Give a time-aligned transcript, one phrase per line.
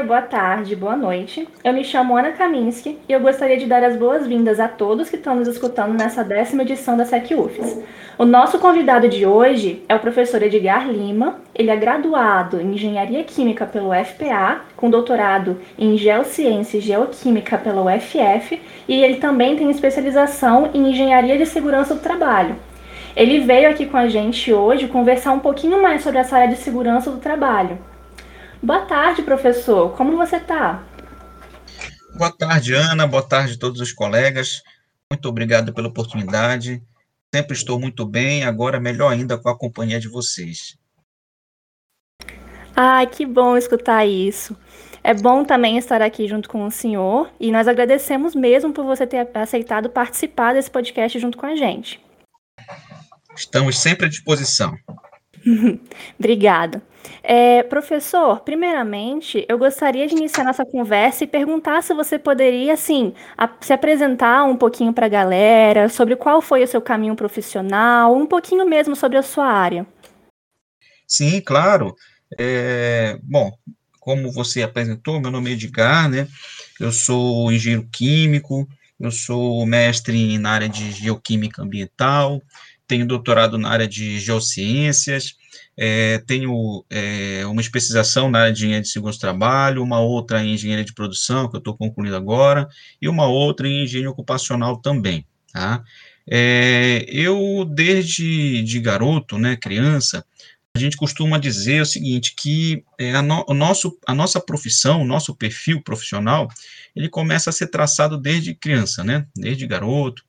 [0.00, 1.46] dia, boa tarde, boa noite.
[1.62, 5.16] Eu me chamo Ana Kaminski e eu gostaria de dar as boas-vindas a todos que
[5.16, 7.82] estão nos escutando nessa décima edição da SecUFES.
[8.16, 11.36] O nosso convidado de hoje é o professor Edgar Lima.
[11.54, 17.82] Ele é graduado em Engenharia Química pelo FPA, com doutorado em Geociência e Geoquímica pela
[17.82, 22.56] UFF, e ele também tem especialização em Engenharia de Segurança do Trabalho.
[23.14, 26.56] Ele veio aqui com a gente hoje conversar um pouquinho mais sobre essa área de
[26.56, 27.89] segurança do trabalho.
[28.62, 29.96] Boa tarde, professor.
[29.96, 30.84] Como você está?
[32.16, 33.06] Boa tarde, Ana.
[33.06, 34.62] Boa tarde a todos os colegas.
[35.10, 36.82] Muito obrigado pela oportunidade.
[37.34, 40.76] Sempre estou muito bem, agora melhor ainda com a companhia de vocês.
[42.76, 44.56] Ai, que bom escutar isso.
[45.02, 49.06] É bom também estar aqui junto com o senhor e nós agradecemos mesmo por você
[49.06, 52.00] ter aceitado participar desse podcast junto com a gente.
[53.34, 54.76] Estamos sempre à disposição.
[56.18, 56.82] Obrigada.
[57.22, 63.14] É, professor, primeiramente, eu gostaria de iniciar nossa conversa e perguntar se você poderia, assim,
[63.36, 68.14] a, se apresentar um pouquinho para a galera sobre qual foi o seu caminho profissional,
[68.14, 69.86] um pouquinho mesmo sobre a sua área.
[71.06, 71.94] Sim, claro.
[72.38, 73.50] É, bom,
[73.98, 76.28] como você apresentou, meu nome é Edgar, né?
[76.78, 78.66] Eu sou engenheiro químico,
[78.98, 82.40] eu sou mestre na área de geoquímica ambiental,
[82.90, 85.36] tenho doutorado na área de geociências,
[85.76, 90.42] é, tenho é, uma especialização na área de engenharia de segurança do trabalho, uma outra
[90.42, 92.68] em engenharia de produção, que eu estou concluindo agora,
[93.00, 95.84] e uma outra em engenharia ocupacional também, tá?
[96.28, 100.24] É, eu, desde de garoto, né, criança,
[100.76, 105.02] a gente costuma dizer o seguinte, que é, a, no, o nosso, a nossa profissão,
[105.02, 106.48] o nosso perfil profissional,
[106.94, 110.24] ele começa a ser traçado desde criança, né, desde garoto,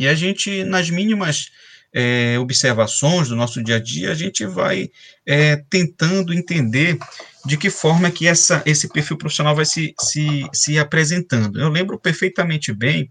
[0.00, 1.50] e a gente, nas mínimas
[1.92, 4.90] é, observações do nosso dia a dia, a gente vai
[5.24, 6.98] é, tentando entender
[7.44, 11.60] de que forma que essa, esse perfil profissional vai se, se, se apresentando.
[11.60, 13.10] Eu lembro perfeitamente bem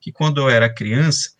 [0.00, 1.30] que quando eu era criança,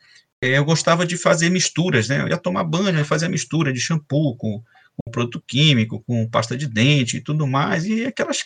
[0.40, 2.20] é, eu gostava de fazer misturas, né?
[2.20, 4.60] Eu ia tomar banho, e fazia mistura de shampoo com,
[4.96, 8.44] com produto químico, com pasta de dente e tudo mais, e aquelas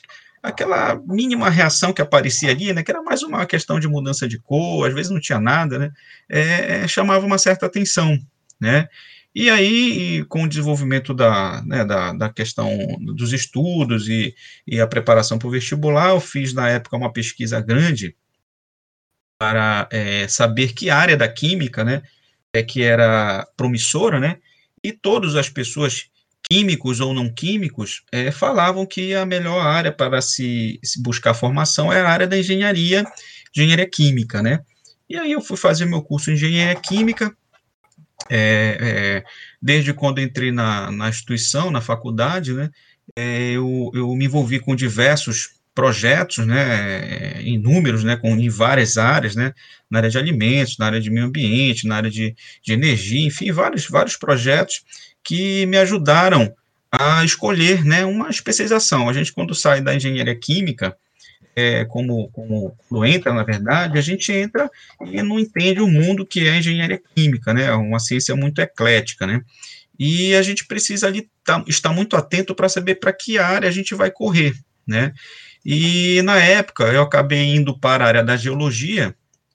[0.49, 4.39] aquela mínima reação que aparecia ali, né, que era mais uma questão de mudança de
[4.39, 5.93] cor, às vezes não tinha nada, né,
[6.29, 8.19] é, chamava uma certa atenção
[8.61, 8.89] né?
[9.35, 12.71] E aí, com o desenvolvimento da, né, da, da, questão
[13.01, 14.35] dos estudos e,
[14.67, 18.17] e a preparação para o vestibular, eu fiz, na época, uma pesquisa grande
[19.39, 22.03] para é, saber que área da química, né,
[22.55, 24.39] é que era promissora, né,
[24.83, 26.09] e todas as pessoas,
[26.51, 31.93] químicos ou não químicos, é, falavam que a melhor área para se, se buscar formação
[31.93, 33.05] é a área da engenharia,
[33.55, 34.61] engenharia química, né,
[35.09, 37.37] e aí eu fui fazer meu curso de engenharia química,
[38.29, 39.25] é, é,
[39.61, 42.71] desde quando entrei na, na instituição, na faculdade, né,
[43.17, 49.37] é, eu, eu me envolvi com diversos projetos, né, inúmeros, né, com, em várias áreas,
[49.37, 49.53] né,
[49.91, 53.53] na área de alimentos, na área de meio ambiente, na área de, de energia, enfim,
[53.53, 54.83] vários, vários projetos
[55.27, 56.55] que me ajudaram
[56.91, 59.09] a escolher, né, uma especialização.
[59.09, 60.97] A gente, quando sai da engenharia química,
[61.55, 64.71] é, como, como quando entra, na verdade, a gente entra
[65.05, 67.73] e não entende o mundo que é engenharia química, né?
[67.73, 69.43] Uma ciência muito eclética, né?
[69.99, 73.73] E a gente precisa ali tá, estar muito atento para saber para que área a
[73.73, 74.55] gente vai correr,
[74.87, 75.13] né?
[75.65, 79.15] E na época eu acabei indo para a área da geologia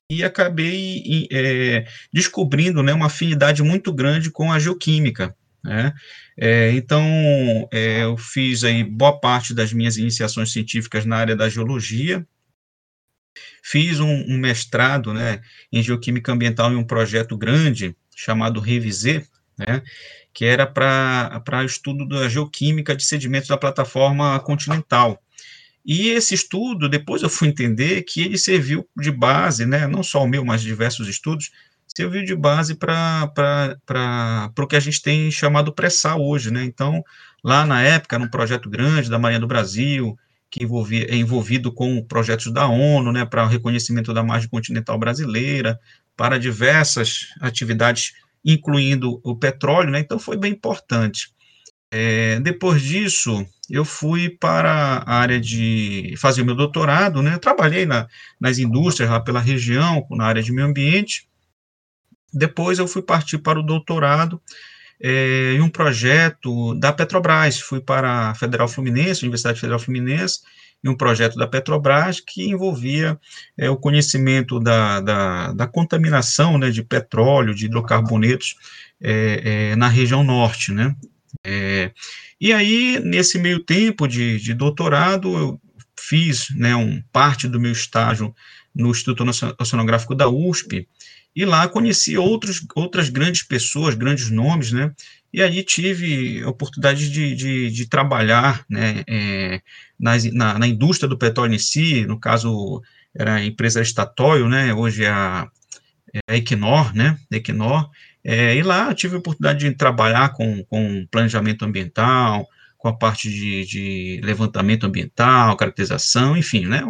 [0.10, 5.34] e acabei é, descobrindo né, uma afinidade muito grande com a geoquímica,
[5.64, 5.94] né?
[6.38, 7.04] É, então,
[7.72, 12.26] é, eu fiz aí boa parte das minhas iniciações científicas na área da geologia,
[13.62, 15.42] fiz um, um mestrado né,
[15.72, 19.26] em geoquímica ambiental em um projeto grande chamado Revisê,
[19.58, 19.82] né,
[20.34, 25.22] que era para estudo da geoquímica de sedimentos da plataforma continental.
[25.84, 30.24] E esse estudo, depois eu fui entender que ele serviu de base, né, não só
[30.24, 31.52] o meu, mas diversos estudos,
[31.96, 36.64] serviu de base para o que a gente tem chamado pré-sal hoje, né?
[36.64, 37.04] Então,
[37.44, 40.18] lá na época, era um projeto grande da Marinha do Brasil,
[40.50, 45.80] que envolvia, é envolvido com projetos da ONU, né, para reconhecimento da margem continental brasileira,
[46.16, 50.00] para diversas atividades, incluindo o petróleo, né?
[50.00, 51.34] Então, foi bem importante.
[51.94, 57.38] É, depois disso, eu fui para a área de fazer o meu doutorado, né?
[57.38, 58.08] trabalhei na,
[58.40, 61.28] nas indústrias lá pela região, na área de meio ambiente,
[62.33, 64.42] depois eu fui partir para o doutorado
[65.01, 67.60] é, em um projeto da Petrobras.
[67.60, 70.42] Fui para a Federal Fluminense, Universidade Federal Fluminense,
[70.83, 73.19] em um projeto da Petrobras que envolvia
[73.57, 78.56] é, o conhecimento da, da, da, contaminação né, de petróleo, de hidrocarbonetos
[79.01, 80.95] é, na região norte, né?
[82.39, 85.62] e aí, nesse meio tempo de, de doutorado, eu
[85.98, 88.36] fiz né, um, parte do meu estágio
[88.75, 89.24] no Instituto
[89.60, 90.88] Oceanográfico da USP,
[91.36, 94.92] e lá conheci outros, outras grandes pessoas, grandes nomes, né?
[95.33, 99.62] E aí tive a oportunidade de, de, de trabalhar né, é,
[99.98, 102.81] na, na, na, indústria do petróleo em si, no caso
[103.16, 104.74] era a empresa Statoil, né?
[104.74, 105.48] Hoje é a,
[106.13, 107.18] é a Equinor, né?
[107.31, 107.89] Equinor.
[108.24, 112.48] É, e lá tive a oportunidade de trabalhar com, com planejamento ambiental,
[112.81, 116.83] com a parte de, de levantamento ambiental, caracterização, enfim, né?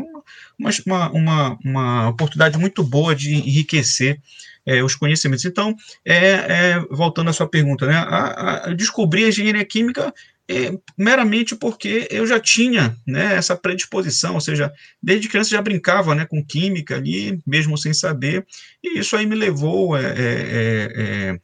[0.58, 4.22] Uma, uma, uma oportunidade muito boa de enriquecer
[4.66, 5.44] é, os conhecimentos.
[5.44, 10.14] Então, é, é, voltando à sua pergunta, né, a, a a engenharia química
[10.50, 14.72] é, meramente porque eu já tinha né, essa predisposição, ou seja,
[15.04, 18.46] desde criança já brincava né, com química ali, mesmo sem saber,
[18.82, 21.40] e isso aí me levou é, é, é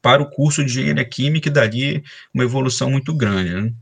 [0.00, 2.02] para o curso de engenharia química e dali
[2.34, 3.52] uma evolução muito grande.
[3.52, 3.72] Né?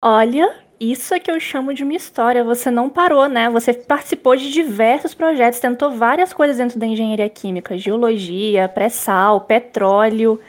[0.00, 2.44] Olha, isso é que eu chamo de uma história.
[2.44, 3.48] Você não parou, né?
[3.48, 10.40] Você participou de diversos projetos, tentou várias coisas dentro da engenharia química, geologia, pré-sal, petróleo.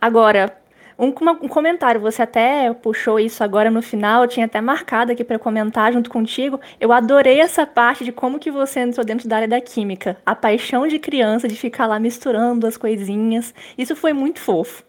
[0.00, 0.56] Agora,
[0.98, 5.22] um, um, comentário, você até puxou isso agora no final, eu tinha até marcado aqui
[5.22, 6.58] para comentar junto contigo.
[6.80, 10.16] Eu adorei essa parte de como que você entrou dentro da área da química.
[10.24, 13.54] A paixão de criança de ficar lá misturando as coisinhas.
[13.76, 14.84] Isso foi muito fofo.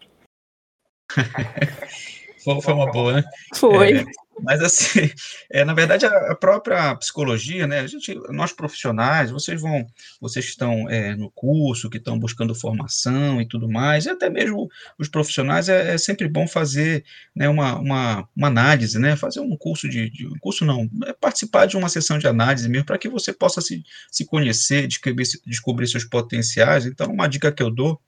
[2.64, 3.24] foi uma boa, né?
[3.54, 3.98] Foi.
[3.98, 4.06] É,
[4.42, 5.10] mas assim,
[5.52, 7.80] é, na verdade a, própria psicologia, né?
[7.80, 9.86] A gente, nós profissionais, vocês vão,
[10.20, 14.30] vocês que estão é, no curso, que estão buscando formação e tudo mais, e até
[14.30, 17.04] mesmo os profissionais é, é sempre bom fazer,
[17.36, 19.16] né, uma, uma, uma, análise, né?
[19.16, 22.70] Fazer um curso de, de um curso não, é participar de uma sessão de análise
[22.70, 26.86] mesmo para que você possa se, se conhecer, descobrir, descobrir seus potenciais.
[26.86, 28.00] Então, uma dica que eu dou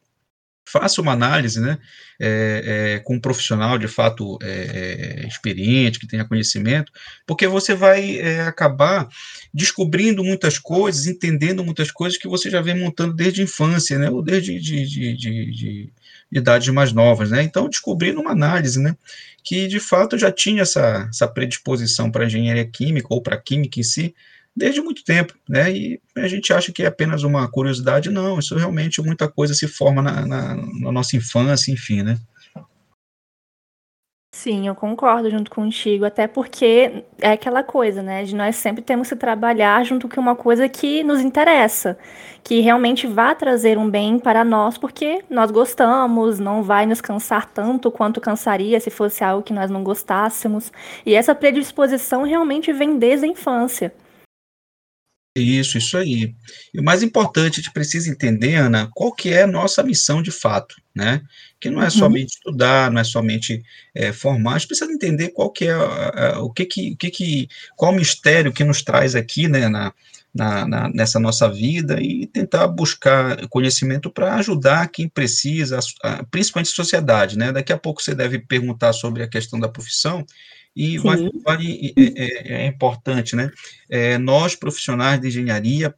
[0.72, 1.80] faça uma análise, né,
[2.20, 6.92] é, é, com um profissional de fato é, é, experiente, que tenha conhecimento,
[7.26, 9.08] porque você vai é, acabar
[9.54, 14.10] descobrindo muitas coisas, entendendo muitas coisas que você já vem montando desde a infância, né,
[14.10, 15.90] ou desde de, de, de, de
[16.32, 18.96] idades mais novas, né, então descobrindo uma análise, né,
[19.44, 23.84] que de fato já tinha essa, essa predisposição para engenharia química ou para química em
[23.84, 24.14] si,
[24.60, 25.72] desde muito tempo, né?
[25.72, 29.68] E a gente acha que é apenas uma curiosidade, não, isso realmente muita coisa se
[29.68, 32.20] forma na, na, na nossa infância, enfim, né?
[34.32, 38.24] Sim, eu concordo junto contigo, até porque é aquela coisa, né?
[38.24, 41.98] De nós sempre temos que trabalhar junto com uma coisa que nos interessa,
[42.44, 47.48] que realmente vá trazer um bem para nós, porque nós gostamos, não vai nos cansar
[47.48, 50.72] tanto quanto cansaria se fosse algo que nós não gostássemos.
[51.06, 53.94] E essa predisposição realmente vem desde a infância.
[55.42, 56.34] Isso, isso aí.
[56.74, 60.22] E o mais importante, a gente precisa entender, Ana, qual que é a nossa missão
[60.22, 61.22] de fato, né?
[61.60, 61.92] Que não é uhum.
[61.92, 63.64] somente estudar, não é somente
[63.94, 66.98] é, formar, a gente precisa entender qual que é a, a, o que que, o
[66.98, 69.94] que que, qual o mistério que nos traz aqui, né, na,
[70.34, 75.80] na, na nessa nossa vida e tentar buscar conhecimento para ajudar quem precisa,
[76.30, 77.52] principalmente a sociedade, né?
[77.52, 80.26] Daqui a pouco você deve perguntar sobre a questão da profissão,
[80.80, 83.52] e vale, vale é, é, é, importante, né?
[83.90, 85.94] É, nós, profissionais de engenharia,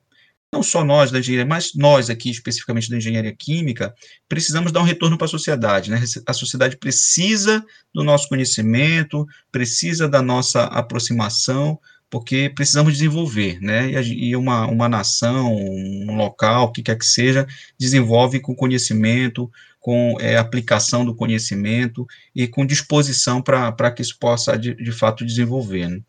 [0.52, 3.94] não só nós da engenharia, mas nós aqui, especificamente da engenharia química,
[4.28, 6.02] precisamos dar um retorno para a sociedade, né?
[6.26, 13.92] A sociedade precisa do nosso conhecimento, precisa da nossa aproximação, porque precisamos desenvolver, né?
[14.04, 17.46] E uma, uma nação, um local, o que quer que seja,
[17.80, 19.48] desenvolve com conhecimento,
[19.82, 25.26] com é, aplicação do conhecimento e com disposição para que isso possa, de, de fato,
[25.26, 25.90] desenvolver.
[25.90, 26.02] Né?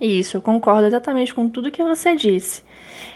[0.00, 2.62] Isso, eu concordo exatamente com tudo que você disse.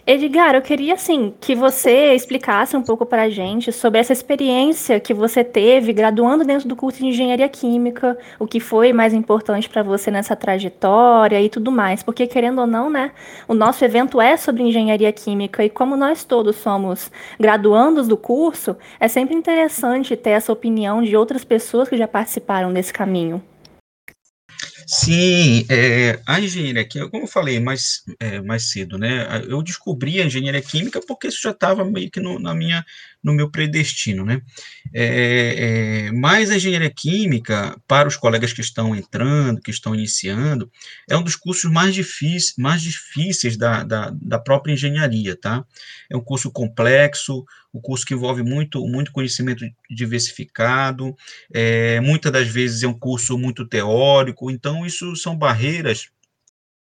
[0.06, 5.00] Edgar, eu queria assim que você explicasse um pouco para a gente sobre essa experiência
[5.00, 9.68] que você teve graduando dentro do curso de engenharia química, o que foi mais importante
[9.68, 13.12] para você nessa trajetória e tudo mais, porque querendo ou não, né,
[13.48, 17.10] o nosso evento é sobre engenharia química e como nós todos somos
[17.40, 22.72] graduandos do curso, é sempre interessante ter essa opinião de outras pessoas que já participaram
[22.72, 23.42] desse caminho.
[24.86, 29.26] Sim, é, a engenharia química, como eu falei mais, é, mais cedo, né?
[29.48, 32.84] Eu descobri a engenharia química porque isso já estava meio que no, na minha,
[33.24, 34.42] no meu predestino, né?
[34.92, 40.70] É, é, mas a engenharia química, para os colegas que estão entrando, que estão iniciando,
[41.08, 45.64] é um dos cursos mais, difíceis, mais difíceis da, da, da própria engenharia, tá?
[46.10, 51.16] É um curso complexo, um curso que envolve muito, muito conhecimento diversificado,
[51.52, 56.10] é, muitas das vezes é um curso muito teórico, então isso são barreiras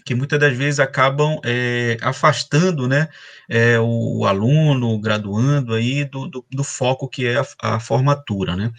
[0.04, 3.08] que muitas das vezes acabam é, afastando né,
[3.48, 7.80] é, o, o, aluno, o graduando aí do, do, do foco que é a, a
[7.80, 8.72] formatura, né?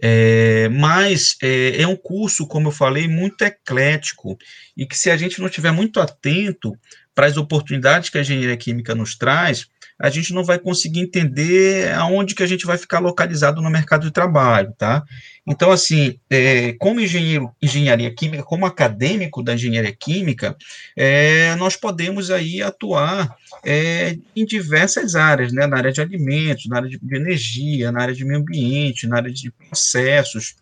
[0.00, 4.36] É, mas é, um curso, como eu falei, muito eclético
[4.76, 6.76] e que se a gente não estiver muito atento
[7.14, 9.68] para as oportunidades que a engenharia química nos traz,
[10.00, 14.04] a gente não vai conseguir entender aonde que a gente vai ficar localizado no mercado
[14.04, 15.04] de trabalho, tá?
[15.46, 20.56] Então, assim, é, como engenheiro, engenharia química, como acadêmico da engenharia química,
[20.96, 25.66] é, nós podemos aí atuar é, em diversas áreas, né?
[25.66, 29.32] Na área de alimentos, na área de, energia, na área de meio ambiente, na área
[29.32, 30.56] de processos,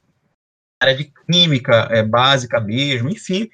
[0.80, 3.48] na área de química é, básica mesmo, enfim,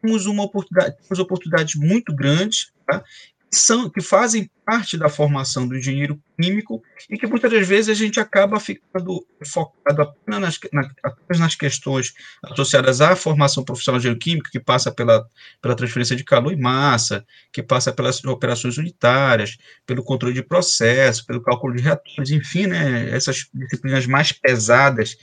[0.00, 3.02] temos uma oportunidade, temos oportunidades muito grandes, tá?
[3.50, 8.18] São, que fazem parte da formação do engenheiro químico e que muitas vezes a gente
[8.18, 12.12] acaba ficando focado apenas nas, na, apenas nas questões
[12.42, 15.24] associadas à formação profissional de engenheiro químico, que passa pela,
[15.62, 21.22] pela transferência de calor e massa, que passa pelas operações unitárias, pelo controle de processos,
[21.22, 25.16] pelo cálculo de reatores, enfim, né, essas disciplinas mais pesadas,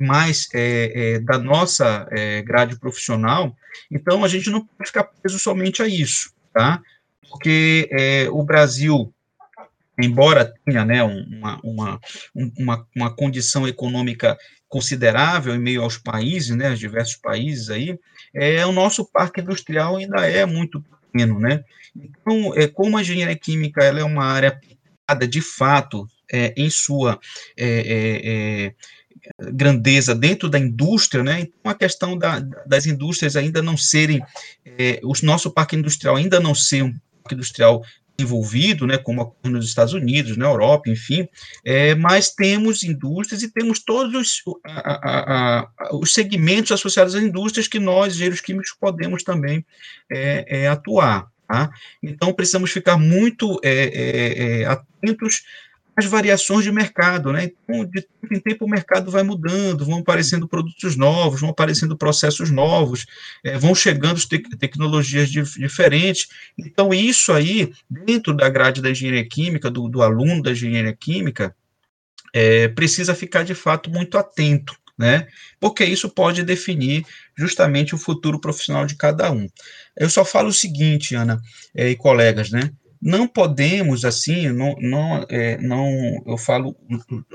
[0.00, 3.54] mais é, é, da nossa é, grade profissional,
[3.90, 6.82] então a gente não pode ficar preso somente a isso, tá?
[7.32, 9.12] Porque é, o Brasil,
[9.98, 12.00] embora tenha né, uma, uma,
[12.58, 14.36] uma, uma condição econômica
[14.68, 17.98] considerável em meio aos países, né, aos diversos países aí,
[18.34, 21.64] é, o nosso parque industrial ainda é muito pequeno, né?
[21.96, 26.70] Então, é, como a engenharia química ela é uma área aplicada de fato é, em
[26.70, 27.18] sua
[27.56, 28.74] é, é, é
[29.52, 31.40] grandeza dentro da indústria, né?
[31.40, 34.22] Então a questão da, das indústrias ainda não serem,
[34.64, 36.94] é, o nosso parque industrial ainda não ser um
[37.30, 37.82] industrial
[38.18, 41.28] envolvido, né, como nos Estados Unidos, na Europa, enfim,
[41.64, 47.22] é, mas temos indústrias e temos todos os, a, a, a, os segmentos associados às
[47.22, 49.64] indústrias que nós, engenheiros químicos, podemos também
[50.10, 51.26] é, é, atuar.
[51.48, 51.70] Tá?
[52.02, 55.42] Então, precisamos ficar muito é, é, é, atentos
[55.96, 57.44] as variações de mercado, né?
[57.44, 61.96] Então, de tempo em tempo o mercado vai mudando, vão aparecendo produtos novos, vão aparecendo
[61.96, 63.04] processos novos,
[63.44, 66.28] é, vão chegando te tecnologias diferentes.
[66.58, 71.54] Então, isso aí, dentro da grade da engenharia química, do, do aluno da engenharia química,
[72.32, 75.28] é, precisa ficar de fato muito atento, né?
[75.60, 77.04] Porque isso pode definir
[77.36, 79.46] justamente o futuro profissional de cada um.
[79.94, 81.38] Eu só falo o seguinte, Ana
[81.74, 82.70] é, e colegas, né?
[83.02, 86.76] Não podemos, assim, não, não, é, não, eu falo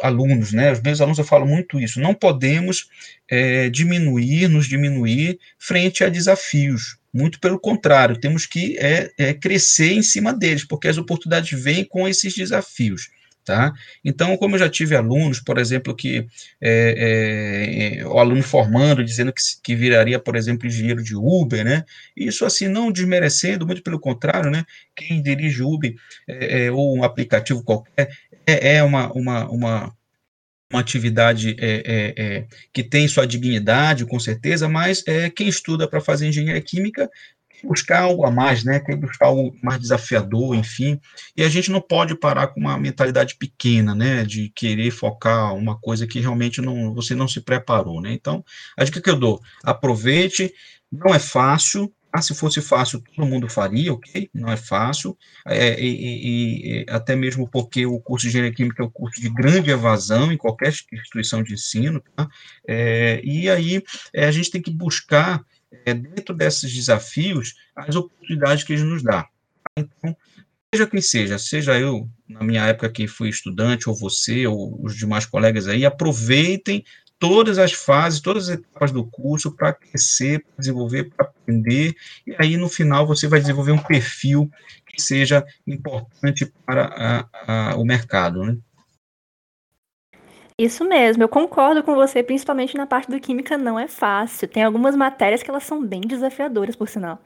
[0.01, 2.87] alunos, né, os meus alunos eu falo muito isso, não podemos
[3.29, 9.91] é, diminuir, nos diminuir frente a desafios, muito pelo contrário, temos que é, é, crescer
[9.91, 13.09] em cima deles, porque as oportunidades vêm com esses desafios.
[13.47, 13.73] Tá?
[14.03, 16.27] Então, como eu já tive alunos, por exemplo, que
[16.59, 21.85] é, é, o aluno formando, dizendo que, que viraria, por exemplo, engenheiro de Uber, né?
[22.13, 24.65] Isso assim, não desmerecendo, muito pelo contrário, né?
[24.93, 25.95] Quem dirige Uber
[26.27, 28.09] é, é ou um aplicativo qualquer
[28.45, 29.95] é, é uma, uma, uma,
[30.69, 35.87] uma atividade é, é, é, que tem sua dignidade, com certeza, mas é, quem estuda
[35.87, 37.09] para fazer engenharia química
[37.63, 38.79] buscar algo a mais, né?
[38.79, 40.99] Tem que buscar algo mais desafiador, enfim.
[41.35, 44.23] E a gente não pode parar com uma mentalidade pequena, né?
[44.23, 48.13] De querer focar uma coisa que realmente não, você não se preparou, né?
[48.13, 48.43] Então,
[48.77, 50.53] a dica que eu dou: aproveite.
[50.89, 54.29] Não é fácil, ah, se fosse fácil, todo mundo faria, ok?
[54.33, 58.85] Não é fácil, é, e, e, até mesmo porque o curso de engenharia química é
[58.85, 62.27] um curso de grande evasão em qualquer instituição de ensino, tá?
[62.67, 63.83] É, e aí
[64.13, 69.03] é, a gente tem que buscar é, dentro desses desafios, as oportunidades que ele nos
[69.03, 69.27] dá.
[69.77, 70.15] Então,
[70.73, 74.95] seja quem seja, seja eu, na minha época que fui estudante, ou você, ou os
[74.95, 76.83] demais colegas aí, aproveitem
[77.19, 81.95] todas as fases, todas as etapas do curso para crescer, para desenvolver, para aprender,
[82.25, 84.49] e aí no final você vai desenvolver um perfil
[84.85, 88.57] que seja importante para a, a, o mercado, né?
[90.59, 94.47] Isso mesmo, eu concordo com você, principalmente na parte do química não é fácil.
[94.47, 97.19] Tem algumas matérias que elas são bem desafiadoras, por sinal.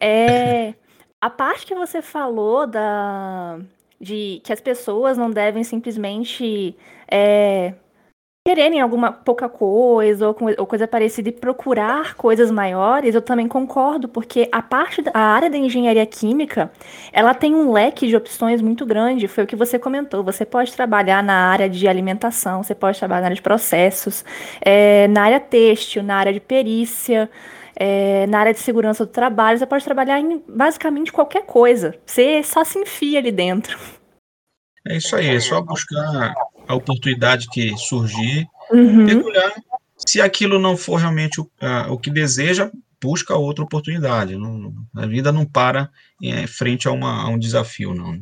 [0.00, 0.74] É,
[1.20, 3.58] a parte que você falou da,
[4.00, 6.74] de que as pessoas não devem simplesmente
[7.10, 7.74] é,
[8.46, 14.06] quererem alguma pouca coisa ou, ou, coisa parecida e procurar coisas maiores, eu também concordo,
[14.06, 16.70] porque a parte a área da engenharia química,
[17.12, 20.22] ela tem um leque de opções muito grande, foi o que você comentou.
[20.22, 24.24] Você pode trabalhar na área de alimentação, você pode trabalhar na área de processos,
[24.60, 27.28] é, na área têxtil, na área de perícia.
[27.78, 31.94] É, na área de segurança do trabalho, você pode trabalhar em basicamente qualquer coisa.
[32.06, 33.95] Você só se enfia ali dentro.
[34.88, 36.34] É isso aí, é só buscar
[36.66, 39.04] a oportunidade que surgir, uhum.
[39.04, 39.52] mergulhar.
[39.96, 41.50] Se aquilo não for realmente o,
[41.90, 42.70] o que deseja,
[43.02, 44.36] busca outra oportunidade.
[44.36, 45.90] Não, a vida não para
[46.20, 48.18] em frente a, uma, a um desafio, não.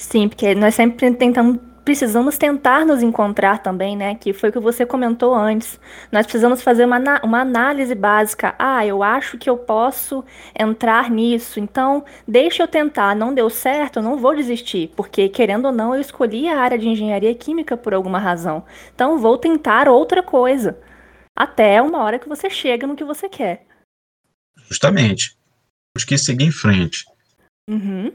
[0.00, 1.58] Sim, porque nós sempre tentamos
[1.88, 4.14] precisamos tentar nos encontrar também, né?
[4.14, 5.80] Que foi o que você comentou antes.
[6.12, 8.54] Nós precisamos fazer uma, uma análise básica.
[8.58, 10.22] Ah, eu acho que eu posso
[10.54, 13.16] entrar nisso, então deixa eu tentar.
[13.16, 16.76] Não deu certo, eu não vou desistir, porque querendo ou não, eu escolhi a área
[16.76, 18.66] de engenharia química por alguma razão.
[18.94, 20.78] Então vou tentar outra coisa.
[21.34, 23.64] Até uma hora que você chega no que você quer.
[24.68, 25.38] Justamente.
[25.94, 27.06] Temos que seguir em frente.
[27.66, 28.12] Uhum.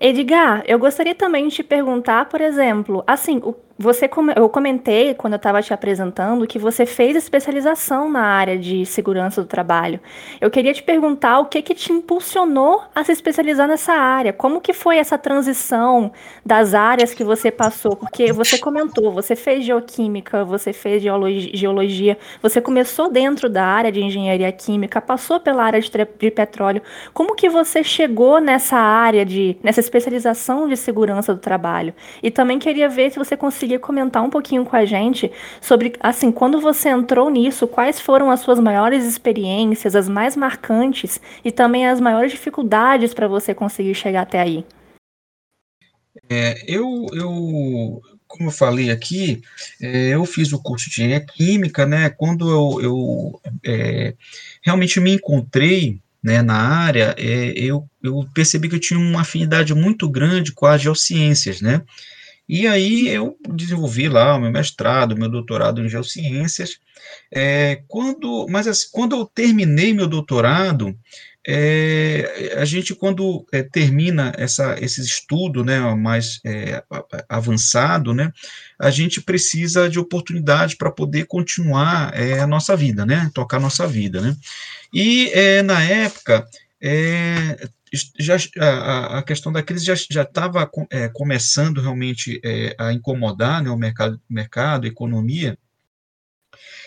[0.00, 5.32] Edgar, eu gostaria também de te perguntar, por exemplo, assim, o você, eu comentei quando
[5.32, 9.98] eu estava te apresentando que você fez especialização na área de segurança do trabalho.
[10.40, 14.32] Eu queria te perguntar o que que te impulsionou a se especializar nessa área?
[14.32, 16.12] Como que foi essa transição
[16.46, 17.96] das áreas que você passou?
[17.96, 24.00] Porque você comentou, você fez geoquímica, você fez geologia, você começou dentro da área de
[24.00, 26.80] engenharia química, passou pela área de, de petróleo.
[27.12, 31.92] Como que você chegou nessa área de nessa especialização de segurança do trabalho?
[32.22, 35.30] E também queria ver se você conseguia conseguir comentar um pouquinho com a gente
[35.60, 41.20] sobre, assim, quando você entrou nisso, quais foram as suas maiores experiências, as mais marcantes
[41.44, 44.64] e também as maiores dificuldades para você conseguir chegar até aí?
[46.28, 49.42] É, eu, eu, como eu falei aqui,
[49.80, 52.10] é, eu fiz o curso de engenharia química, né?
[52.10, 54.14] Quando eu, eu é,
[54.62, 59.74] realmente me encontrei né, na área, é, eu, eu percebi que eu tinha uma afinidade
[59.74, 61.82] muito grande com as geociências, né?
[62.48, 66.78] E aí eu desenvolvi lá o meu mestrado, meu doutorado em geociências.
[67.32, 70.96] É, quando, mas assim, quando eu terminei meu doutorado,
[71.46, 76.82] é, a gente quando é, termina essa, esse estudo, né, mais é,
[77.28, 78.32] avançado, né,
[78.78, 83.60] a gente precisa de oportunidade para poder continuar é, a nossa vida, né, tocar a
[83.60, 84.34] nossa vida, né.
[84.92, 86.46] E é, na época
[86.80, 87.68] é,
[88.18, 93.70] já, a, a, questão da crise já estava é, começando realmente é, a incomodar né,
[93.70, 95.58] o mercado, mercado, a economia,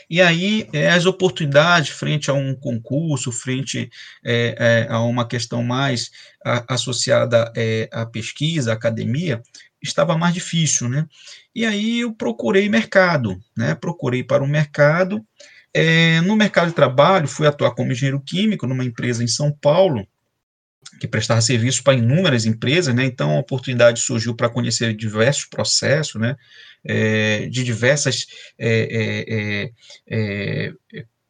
[0.09, 3.89] e aí, é, as oportunidades frente a um concurso, frente
[4.23, 6.11] é, é, a uma questão mais
[6.43, 9.41] a, associada é, à pesquisa, à academia,
[9.81, 11.05] estava mais difícil, né?
[11.53, 13.75] E aí eu procurei mercado, né?
[13.75, 15.25] Procurei para o mercado.
[16.25, 20.07] No mercado de trabalho, fui atuar como engenheiro químico numa empresa em São Paulo,
[20.99, 23.05] que prestava serviço para inúmeras empresas, né?
[23.05, 26.35] Então a oportunidade surgiu para conhecer diversos processos, né?
[26.83, 28.25] É, de diversas
[28.57, 29.69] é,
[30.07, 30.73] é,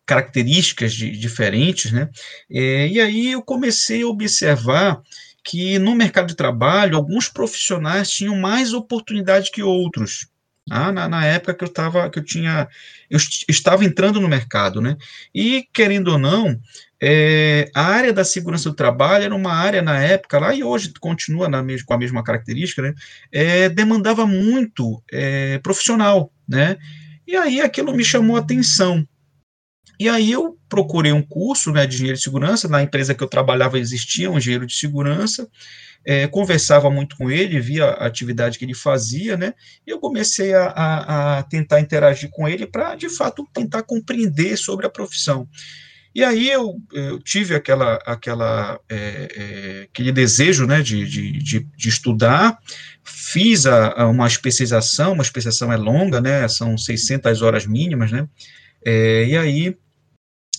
[0.05, 2.09] características de, diferentes, né?
[2.49, 5.01] e aí eu comecei a observar
[5.43, 10.27] que no mercado de trabalho alguns profissionais tinham mais oportunidade que outros.
[10.69, 12.67] Ah, na, na, época que eu estava, que eu tinha,
[13.09, 14.97] eu estava entrando no mercado, né?
[15.33, 16.59] E querendo ou não,
[17.01, 20.91] é, a área da segurança do trabalho era uma área na época lá e hoje
[20.99, 21.47] continua
[21.85, 22.93] com a mesma característica, né?
[23.31, 26.77] É, demandava muito é, profissional, né?
[27.25, 29.07] E aí aquilo me chamou a atenção.
[29.99, 33.27] E aí eu procurei um curso né, de engenheiro de segurança, na empresa que eu
[33.27, 35.49] trabalhava existia um engenheiro de segurança,
[36.05, 39.53] é, conversava muito com ele, via a atividade que ele fazia, né,
[39.85, 44.55] e eu comecei a, a, a tentar interagir com ele para, de fato, tentar compreender
[44.55, 45.49] sobre a profissão.
[46.17, 51.87] E aí eu, eu tive aquela, aquela, é, é, aquele desejo né, de, de, de,
[51.89, 52.57] estudar,
[53.03, 58.27] fiz a, a, uma especialização, uma especialização é longa, né, são 600 horas mínimas, né,
[58.83, 59.77] é, e aí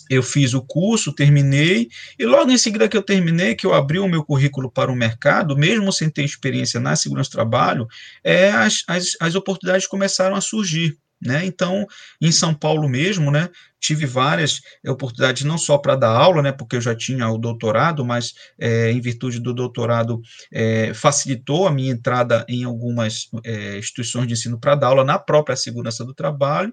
[0.09, 3.99] eu fiz o curso, terminei, e logo em seguida que eu terminei, que eu abri
[3.99, 7.89] o meu currículo para o mercado, mesmo sem ter experiência na segurança do trabalho,
[8.23, 10.97] é, as, as, as oportunidades começaram a surgir.
[11.21, 11.45] Né?
[11.45, 11.85] Então,
[12.21, 13.51] em São Paulo mesmo, né,
[13.81, 18.05] tive várias oportunidades, não só para dar aula, né, porque eu já tinha o doutorado,
[18.05, 20.21] mas é, em virtude do doutorado
[20.53, 25.19] é, facilitou a minha entrada em algumas é, instituições de ensino para dar aula na
[25.19, 26.73] própria segurança do trabalho,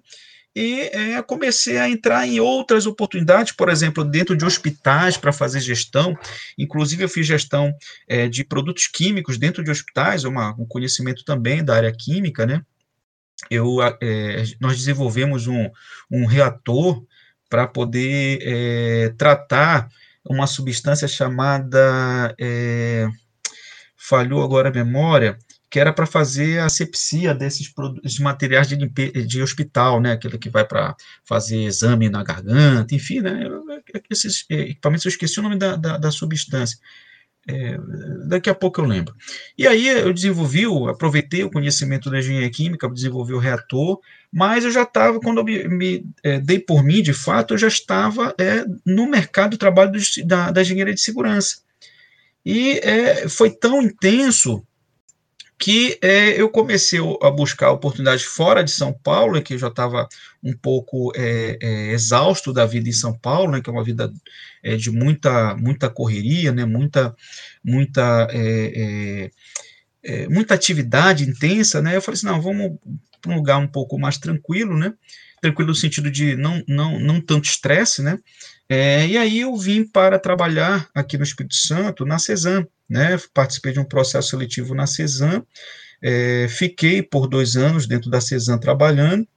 [0.55, 5.60] e é, comecei a entrar em outras oportunidades, por exemplo, dentro de hospitais para fazer
[5.60, 6.17] gestão.
[6.58, 7.75] Inclusive, eu fiz gestão
[8.08, 12.63] é, de produtos químicos dentro de hospitais, uma, um conhecimento também da área química, né?
[13.49, 15.69] Eu, é, nós desenvolvemos um,
[16.09, 17.03] um reator
[17.49, 19.89] para poder é, tratar
[20.23, 22.35] uma substância chamada.
[22.39, 23.07] É,
[23.97, 25.37] falhou agora a memória,
[25.69, 27.73] que era para fazer a asepsia desses,
[28.19, 33.47] materiais de, de hospital, né, aquele que vai para fazer exame na garganta, enfim, né,
[34.09, 36.77] esses equipamentos, eu esqueci o nome da, da, da substância.
[37.47, 37.77] É,
[38.27, 39.15] daqui a pouco eu lembro.
[39.58, 43.99] E aí eu desenvolvi, aproveitei o conhecimento da engenharia química, desenvolvi o reator,
[44.31, 47.58] mas eu já estava, quando eu me, me é, dei por mim, de fato, eu
[47.58, 51.58] já estava é, no mercado de trabalho do, da, da engenharia de segurança.
[52.43, 54.65] E é, foi tão intenso
[55.57, 60.07] que é, eu comecei a buscar oportunidades fora de São Paulo, que eu já estava
[60.43, 64.11] um pouco é, é, exausto da vida em São Paulo, né, que é uma vida
[64.61, 67.15] é, de muita, muita correria, né, muita,
[67.63, 69.31] muita, é,
[70.03, 72.77] é, muita atividade intensa, né, eu falei assim, não, vamos
[73.21, 74.93] para um lugar um pouco mais tranquilo, né,
[75.41, 78.19] tranquilo no sentido de não, não, não tanto estresse, né,
[78.69, 83.17] e aí eu vim para trabalhar aqui no Espírito Santo, na CESAM, né?
[83.33, 85.43] Participei de um processo seletivo na CESAM,
[86.01, 89.27] é, fiquei por dois anos dentro da CESAM trabalhando,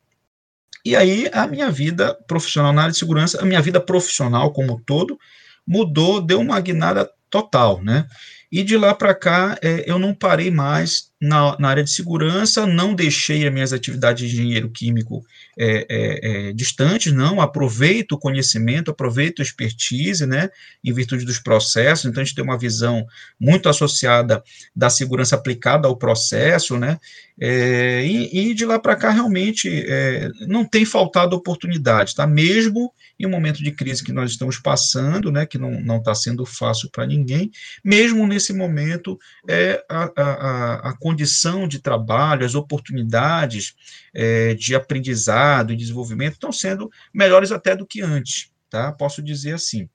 [0.84, 4.74] e aí a minha vida profissional na área de segurança, a minha vida profissional como
[4.74, 5.18] um todo,
[5.66, 8.06] mudou, deu uma guinada total, né?
[8.50, 12.66] E de lá para cá, é, eu não parei mais na, na, área de segurança,
[12.66, 15.22] não deixei as minhas atividades de engenheiro químico
[15.58, 20.48] é, é, é, distantes, não, aproveito o conhecimento, aproveito a expertise, né,
[20.82, 23.04] em virtude dos processos, então a gente tem uma visão
[23.38, 24.42] muito associada
[24.74, 26.98] da segurança aplicada ao processo, né,
[27.40, 32.92] é, e, e, de lá para cá, realmente, é, não tem faltado oportunidade, tá, mesmo
[33.18, 36.88] em um momento de crise que nós estamos passando, né, que não está sendo fácil
[36.90, 37.50] para ninguém,
[37.84, 43.74] mesmo nesse momento, é, a, a, a condição de trabalho, as oportunidades
[44.14, 48.92] é, de aprendizado e desenvolvimento estão sendo melhores até do que antes, tá?
[48.92, 49.88] Posso dizer assim.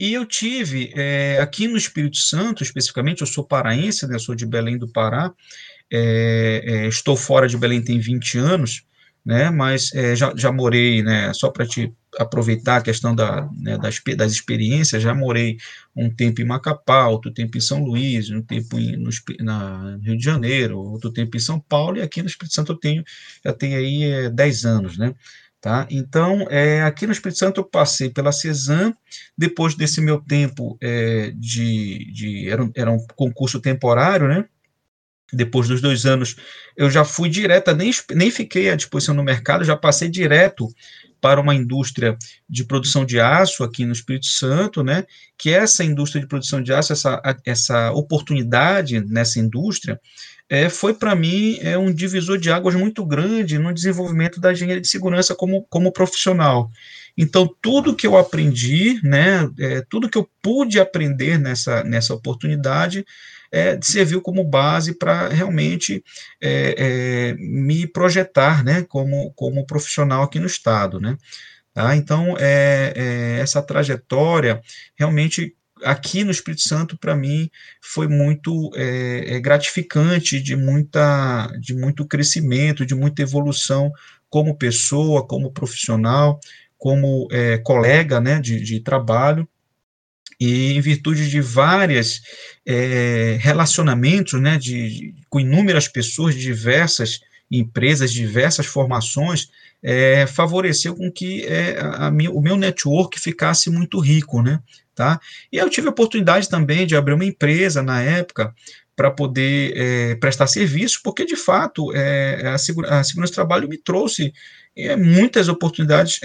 [0.00, 4.46] E eu tive, é, aqui no Espírito Santo, especificamente, eu sou paraense, né, sou de
[4.46, 5.30] Belém do Pará,
[5.92, 8.82] é, é, estou fora de Belém tem 20 anos,
[9.24, 13.78] né, mas é, já, já morei, né, só para te aproveitar a questão da, né,
[13.78, 15.58] das, das experiências, já morei
[15.94, 20.16] um tempo em Macapá, outro tempo em São Luís, um tempo em, no, na Rio
[20.16, 23.04] de Janeiro, outro tempo em São Paulo, e aqui no Espírito Santo eu tenho,
[23.44, 25.14] já tenho aí é, 10 anos, né,
[25.60, 25.86] Tá?
[25.90, 28.94] Então, é, aqui no Espírito Santo eu passei pela CESAM,
[29.36, 34.46] depois desse meu tempo é, de, de era, um, era um concurso temporário, né?
[35.32, 36.36] Depois dos dois anos,
[36.76, 40.68] eu já fui direta, nem, nem fiquei à disposição no mercado, já passei direto
[41.20, 42.16] para uma indústria
[42.48, 45.04] de produção de aço aqui no Espírito Santo, né?
[45.36, 50.00] Que essa indústria de produção de aço, essa, essa oportunidade nessa indústria,
[50.48, 54.80] é, foi para mim é um divisor de águas muito grande no desenvolvimento da engenharia
[54.80, 56.70] de segurança como, como profissional.
[57.16, 63.04] Então, tudo que eu aprendi, né, é, tudo que eu pude aprender nessa, nessa oportunidade,
[63.52, 66.04] é, serviu como base para realmente
[66.40, 71.00] é, é, me projetar né, como, como profissional aqui no Estado.
[71.00, 71.16] Né?
[71.74, 71.96] Tá?
[71.96, 74.60] Então, é, é, essa trajetória
[74.96, 81.74] realmente aqui no Espírito Santo, para mim, foi muito é, é, gratificante, de, muita, de
[81.74, 83.90] muito crescimento, de muita evolução
[84.28, 86.38] como pessoa, como profissional,
[86.76, 89.48] como é, colega né, de, de trabalho
[90.40, 92.22] e em virtude de várias
[92.66, 99.48] é, relacionamentos, né, de, de, com inúmeras pessoas de diversas empresas, diversas formações,
[99.82, 104.60] é, favoreceu com que é, a, a, o meu network ficasse muito rico, né,
[104.94, 105.20] tá?
[105.52, 108.54] E eu tive a oportunidade também de abrir uma empresa na época
[108.96, 113.68] para poder é, prestar serviço, porque de fato é, a, segura, a segurança do trabalho
[113.68, 114.32] me trouxe
[114.76, 116.20] é, muitas oportunidades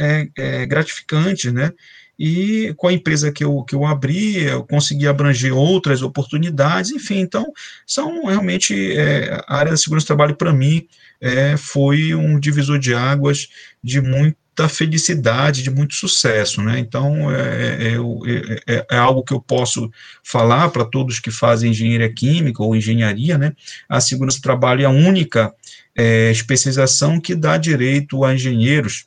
[0.67, 1.71] gratificantes, né?
[2.17, 7.19] E com a empresa que eu, que eu abri, eu consegui abranger outras oportunidades, enfim,
[7.19, 7.51] então,
[7.85, 10.87] são realmente, é, a área da segurança do trabalho, para mim,
[11.19, 13.49] é, foi um divisor de águas
[13.83, 19.41] de muita felicidade, de muito sucesso, né, então, é, é, é, é algo que eu
[19.41, 19.91] posso
[20.23, 23.53] falar para todos que fazem engenharia química ou engenharia, né,
[23.89, 25.53] a segurança do trabalho é a única
[25.97, 29.05] é, especialização que dá direito a engenheiros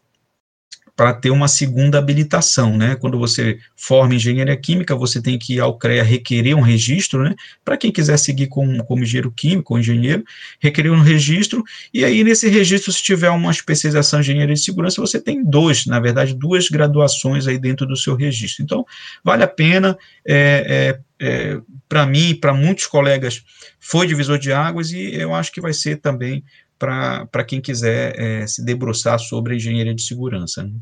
[0.99, 2.97] para ter uma segunda habilitação, né?
[2.97, 7.37] Quando você forma engenharia química, você tem que ir ao CREA requerer um registro, né?
[7.65, 10.25] Para quem quiser seguir como, como engenheiro químico ou engenheiro,
[10.59, 11.63] requerer um registro,
[11.95, 15.87] e aí nesse registro, se tiver uma especialização em engenharia de segurança, você tem dois,
[15.87, 18.65] na verdade, duas graduações aí dentro do seu registro.
[18.65, 18.85] Então,
[19.23, 23.45] vale a pena, é, é, é, para mim, para muitos colegas,
[23.79, 26.43] foi divisor de águas, e eu acho que vai ser também
[26.79, 30.63] para quem quiser é, se debruçar sobre a engenharia de segurança.
[30.63, 30.73] Né?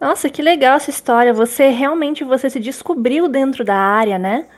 [0.00, 1.32] Nossa, que legal essa história.
[1.32, 4.48] Você realmente você se descobriu dentro da área, né?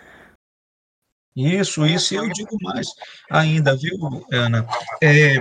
[1.36, 2.86] Isso, isso, e eu digo mais
[3.28, 3.96] ainda, viu,
[4.32, 4.64] Ana?
[5.02, 5.36] É,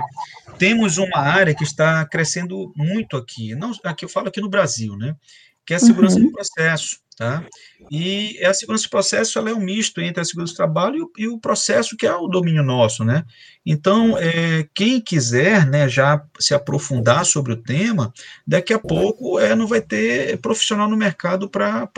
[0.57, 4.97] temos uma área que está crescendo muito aqui, não, aqui eu falo aqui no Brasil,
[4.97, 5.15] né?
[5.63, 6.25] Que é a segurança uhum.
[6.25, 7.45] do processo, tá?
[7.91, 11.27] E a segurança do processo ela é um misto entre a segurança do trabalho e
[11.27, 13.23] o, processo que é o domínio nosso, né?
[13.65, 18.13] Então, é, quem quiser né, já se aprofundar sobre o tema,
[18.45, 21.89] daqui a pouco é, não vai ter profissional no mercado para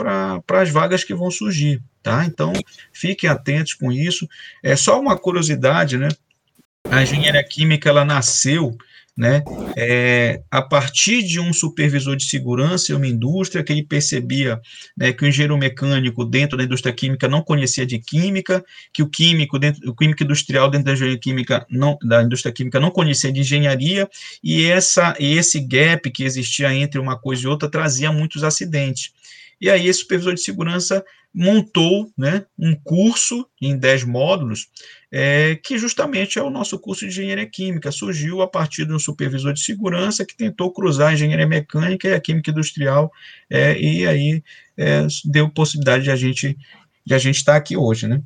[0.52, 2.24] as vagas que vão surgir, tá?
[2.24, 2.52] Então,
[2.92, 4.28] fiquem atentos com isso.
[4.62, 6.08] É só uma curiosidade, né?
[6.90, 8.76] A engenharia química, ela nasceu
[9.16, 9.42] né,
[9.74, 14.60] é, a partir de um supervisor de segurança em uma indústria que ele percebia
[14.94, 19.08] né, que o engenheiro mecânico dentro da indústria química não conhecia de química, que o
[19.08, 23.32] químico dentro, o químico industrial dentro da engenharia química não, da indústria química não conhecia
[23.32, 24.08] de engenharia
[24.44, 29.12] e essa e esse gap que existia entre uma coisa e outra trazia muitos acidentes.
[29.58, 31.02] E aí esse supervisor de segurança
[31.36, 34.68] montou né, um curso em 10 módulos,
[35.18, 37.90] é, que justamente é o nosso curso de engenharia química.
[37.90, 42.12] Surgiu a partir de um supervisor de segurança que tentou cruzar a engenharia mecânica e
[42.12, 43.10] a química industrial,
[43.48, 44.42] é, e aí
[44.76, 46.58] é, deu possibilidade de a gente
[47.06, 48.20] de a gente estar aqui hoje, né?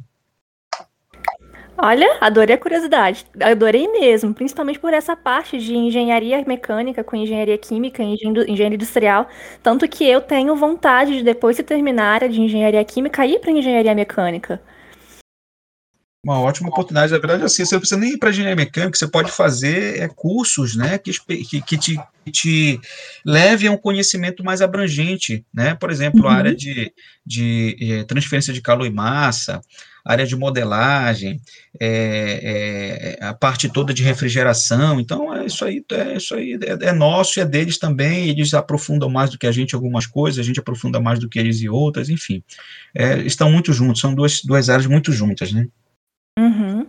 [1.79, 3.25] Olha, adorei a curiosidade.
[3.41, 8.17] Adorei mesmo, principalmente por essa parte de engenharia mecânica com engenharia química e
[8.49, 9.29] engenharia industrial.
[9.63, 13.53] Tanto que eu tenho vontade de, depois de terminar a de engenharia química, ir para
[13.53, 14.61] engenharia mecânica.
[16.23, 17.13] Uma ótima oportunidade.
[17.13, 20.09] Na verdade, assim, você não precisa nem ir para engenharia mecânica, você pode fazer é,
[20.09, 22.81] cursos né, que, que, que, te, que te
[23.25, 25.47] leve a um conhecimento mais abrangente.
[25.53, 25.75] Né?
[25.75, 26.29] Por exemplo, uhum.
[26.29, 26.93] a área de,
[27.25, 29.63] de, de eh, transferência de calor e massa,
[30.05, 31.41] área de modelagem,
[31.81, 35.01] é, é, a parte toda de refrigeração.
[35.01, 38.29] Então, é isso aí, é, isso aí é, é, nosso e é deles também.
[38.29, 41.39] Eles aprofundam mais do que a gente algumas coisas, a gente aprofunda mais do que
[41.39, 42.43] eles e outras, enfim.
[42.95, 45.67] É, estão muito juntos, são duas, duas áreas muito juntas, né?
[46.39, 46.87] Uhum.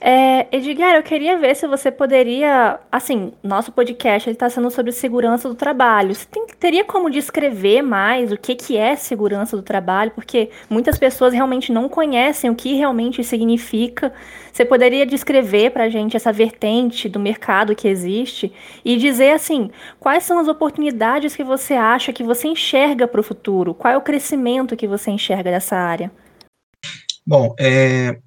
[0.00, 5.48] É, Edgar, eu queria ver se você poderia, assim, nosso podcast está sendo sobre segurança
[5.48, 6.14] do trabalho.
[6.14, 10.10] Você tem, teria como descrever mais o que, que é segurança do trabalho?
[10.10, 14.12] Porque muitas pessoas realmente não conhecem o que realmente significa.
[14.52, 18.52] Você poderia descrever para a gente essa vertente do mercado que existe
[18.84, 23.24] e dizer, assim, quais são as oportunidades que você acha que você enxerga para o
[23.24, 23.72] futuro?
[23.74, 26.12] Qual é o crescimento que você enxerga dessa área?
[27.26, 28.18] Bom, é,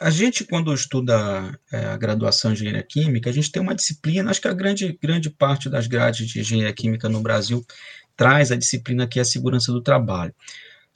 [0.00, 4.30] a gente, quando estuda é, a graduação em engenharia química, a gente tem uma disciplina,
[4.30, 7.64] acho que a grande, grande parte das grades de engenharia química no Brasil
[8.16, 10.34] traz a disciplina que é a segurança do trabalho.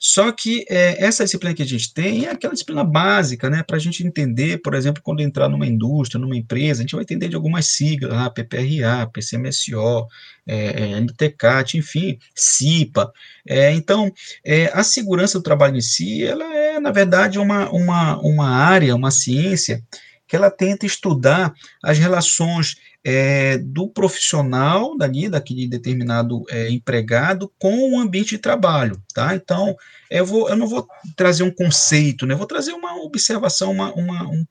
[0.05, 3.77] Só que é, essa disciplina que a gente tem é aquela disciplina básica, né, para
[3.77, 7.29] a gente entender, por exemplo, quando entrar numa indústria, numa empresa, a gente vai entender
[7.29, 10.05] de algumas siglas, ah, PPRA, PCMSO,
[10.45, 13.13] é, é, enfim, CIPA.
[13.47, 14.11] É, então,
[14.43, 18.95] é, a segurança do trabalho em si, ela é, na verdade, uma, uma, uma área,
[18.95, 19.81] uma ciência
[20.27, 27.91] que ela tenta estudar as relações é, do profissional dali, daquele determinado é, empregado, com
[27.91, 29.33] o ambiente de trabalho, tá?
[29.33, 29.75] Então,
[30.09, 32.33] eu, vou, eu não vou trazer um conceito, né?
[32.33, 34.45] Eu vou trazer uma observação, uma, uma, um,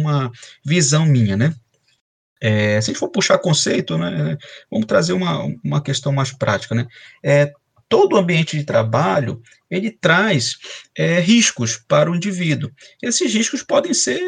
[0.00, 0.32] uma
[0.64, 1.54] visão minha, né?
[2.40, 4.36] É, se a gente for puxar conceito, né,
[4.70, 6.86] vamos trazer uma, uma questão mais prática, né?
[7.24, 7.52] É,
[7.88, 10.56] todo o ambiente de trabalho ele traz
[10.96, 12.70] é, riscos para o indivíduo.
[13.02, 14.20] Esses riscos podem ser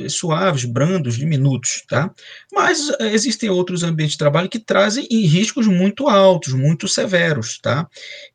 [0.00, 2.12] é, suaves, brandos, diminutos, tá?
[2.52, 7.86] Mas é, existem outros ambientes de trabalho que trazem riscos muito altos, muito severos, tá?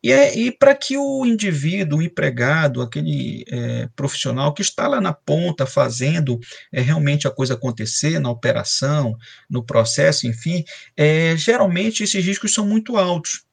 [0.02, 5.02] E, é, e para que o indivíduo, o empregado, aquele é, profissional que está lá
[5.02, 6.40] na ponta fazendo
[6.72, 9.18] é, realmente a coisa acontecer na operação,
[9.50, 10.64] no processo, enfim,
[11.36, 13.47] geralmente esses riscos são muito altos.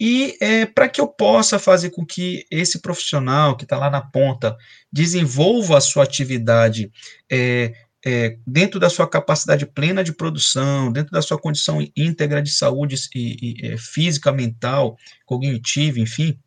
[0.00, 4.00] E é, para que eu possa fazer com que esse profissional que está lá na
[4.00, 4.56] ponta
[4.92, 6.92] desenvolva a sua atividade
[7.30, 7.72] é,
[8.04, 12.94] é, dentro da sua capacidade plena de produção, dentro da sua condição íntegra de saúde
[13.14, 16.38] e, e, é, física, mental, cognitiva, enfim,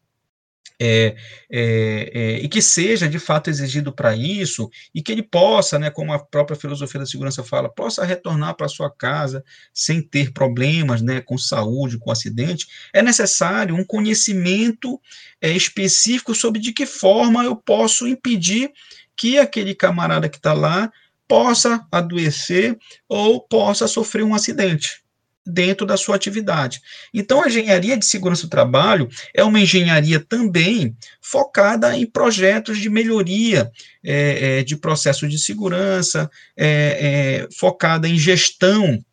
[0.84, 1.16] é,
[1.48, 5.92] é, é, e que seja de fato exigido para isso, e que ele possa, né,
[5.92, 11.00] como a própria filosofia da segurança fala, possa retornar para sua casa sem ter problemas
[11.04, 15.00] né, com saúde, com acidente, é necessário um conhecimento
[15.40, 18.72] é, específico sobre de que forma eu posso impedir
[19.16, 20.92] que aquele camarada que está lá
[21.28, 22.76] possa adoecer
[23.08, 25.02] ou possa sofrer um acidente
[25.46, 26.82] dentro da sua atividade.
[27.14, 32.90] Então, a engenharia de segurança do trabalho é uma engenharia também focada em projetos de
[32.90, 33.72] melhoria
[34.04, 39.04] é, é, de processos de segurança, é, focada em gestão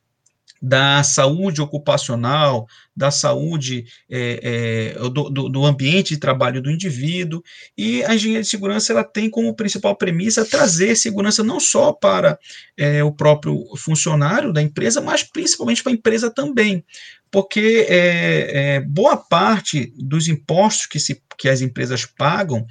[0.60, 7.42] da saúde ocupacional, da saúde é, é, do, do, ambiente de trabalho do indivíduo,
[7.76, 12.38] e a engenharia de segurança ela tem como principal premissa trazer segurança não só para
[12.76, 16.84] é, o próprio funcionário da empresa, mas principalmente para a empresa também,
[17.30, 22.66] porque é, é, boa parte dos impostos que, se, que as empresas pagam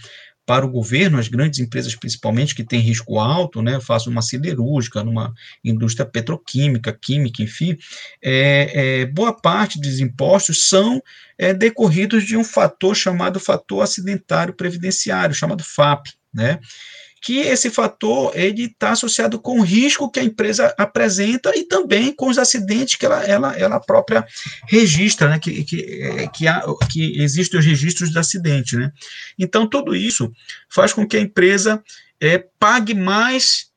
[0.48, 5.04] para o governo, as grandes empresas principalmente, que têm risco alto, né, faço uma siderúrgica,
[5.04, 7.78] numa indústria petroquímica, química, enfim,
[8.24, 11.04] é, é, boa parte dos impostos são
[11.38, 16.62] é, decorridos de um fator chamado fator acidentário previdenciário, chamado FAP, né,
[17.22, 22.14] que esse fator ele está associado com o risco que a empresa apresenta e também
[22.14, 24.26] com os acidentes que ela, ela, ela própria
[24.68, 28.76] registra, né, que, que, que, há, que existem os registros de acidente.
[28.76, 28.92] Né?
[29.38, 30.32] Então, tudo isso
[30.70, 31.84] faz com que a empresa
[32.20, 33.68] é, pague mais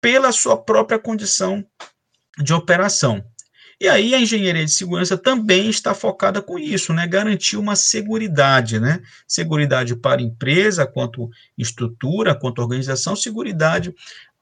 [0.00, 1.64] pela sua própria condição
[2.38, 3.24] de operação.
[3.80, 7.06] E aí a engenharia de segurança também está focada com isso, né?
[7.06, 9.00] Garantir uma seguridade, né?
[9.26, 13.94] Seguridade para a empresa, quanto estrutura, quanto organização, seguridade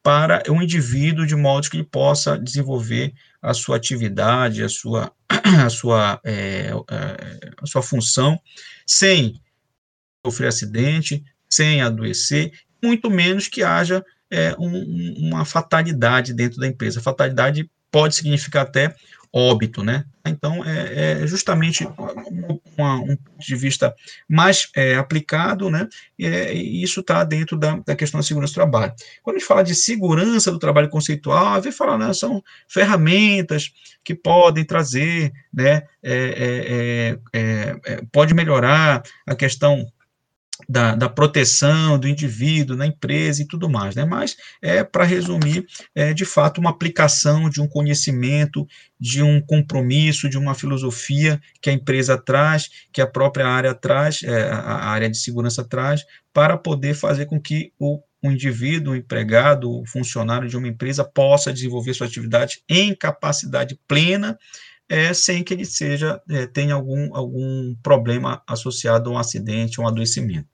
[0.03, 5.13] para o indivíduo, de modo que ele possa desenvolver a sua atividade, a sua,
[5.65, 8.39] a sua, é, é, a sua função,
[8.87, 9.41] sem
[10.25, 17.01] sofrer acidente, sem adoecer, muito menos que haja é, um, uma fatalidade dentro da empresa.
[17.01, 18.95] Fatalidade pode significar até
[19.33, 20.05] óbito, né?
[20.27, 21.89] Então, é, é justamente
[22.77, 23.95] uma, um ponto de vista
[24.29, 25.89] mais é, aplicado, né?
[26.19, 28.93] E, é, e isso está dentro da, da, questão da segurança do trabalho.
[29.23, 33.73] Quando a gente fala de segurança do trabalho conceitual, a gente fala, né, são ferramentas
[34.05, 35.83] que podem trazer, né?
[36.03, 39.87] É, é, pode melhorar a questão
[40.69, 44.05] da, da, proteção do indivíduo na empresa e tudo mais, né?
[44.05, 48.67] Mas é para resumir, é de fato uma aplicação de um conhecimento,
[48.99, 54.23] de um compromisso, de uma filosofia que a empresa traz, que a própria área traz,
[54.23, 59.71] é, a área de segurança traz, para poder fazer com que o, indivíduo, o empregado,
[59.71, 64.39] o funcionário de uma empresa possa desenvolver sua atividade em capacidade plena
[64.89, 69.87] é, sem que ele seja é, tenha algum, algum problema associado a um acidente um
[69.87, 70.52] adoecimento.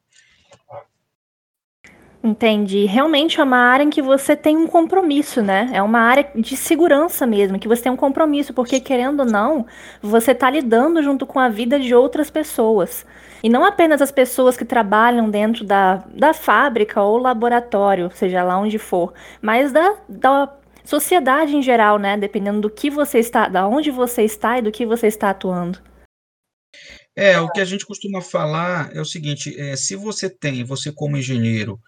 [2.23, 2.85] Entendi.
[2.85, 5.71] Realmente é uma área em que você tem um compromisso, né?
[5.73, 9.67] É uma área de segurança mesmo, que você tem um compromisso, porque querendo ou não,
[10.03, 13.07] você está lidando junto com a vida de outras pessoas.
[13.41, 18.59] E não apenas as pessoas que trabalham dentro da, da fábrica ou laboratório, seja lá
[18.59, 20.53] onde for, mas da, da
[20.85, 22.17] sociedade em geral, né?
[22.17, 25.79] Dependendo do que você está, da onde você está e do que você está atuando.
[27.15, 30.91] É, o que a gente costuma falar é o seguinte: é, se você tem, você
[30.91, 31.79] como engenheiro,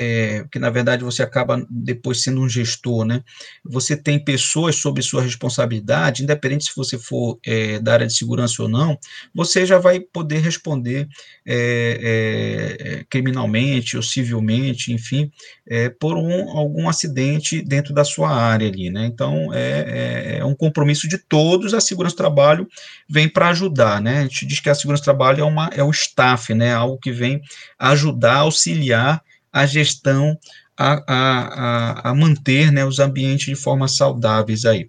[0.00, 3.22] é, que na verdade você acaba depois sendo um gestor, né?
[3.62, 8.62] Você tem pessoas sob sua responsabilidade, independente se você for é, da área de segurança
[8.62, 8.98] ou não,
[9.34, 11.06] você já vai poder responder
[11.46, 15.30] é, é criminalmente ou civilmente, enfim,
[15.66, 19.04] é, por um, algum acidente dentro da sua área ali, né?
[19.04, 21.74] Então é, é, um compromisso de todos.
[21.74, 22.66] A segurança do trabalho
[23.06, 24.20] vem para ajudar, né?
[24.20, 26.72] A gente diz que a segurança do trabalho é uma é o staff, né?
[26.72, 27.42] Algo que vem
[27.78, 30.38] ajudar, auxiliar a gestão
[30.76, 34.88] a, a, a, manter né, os ambientes de forma saudáveis aí.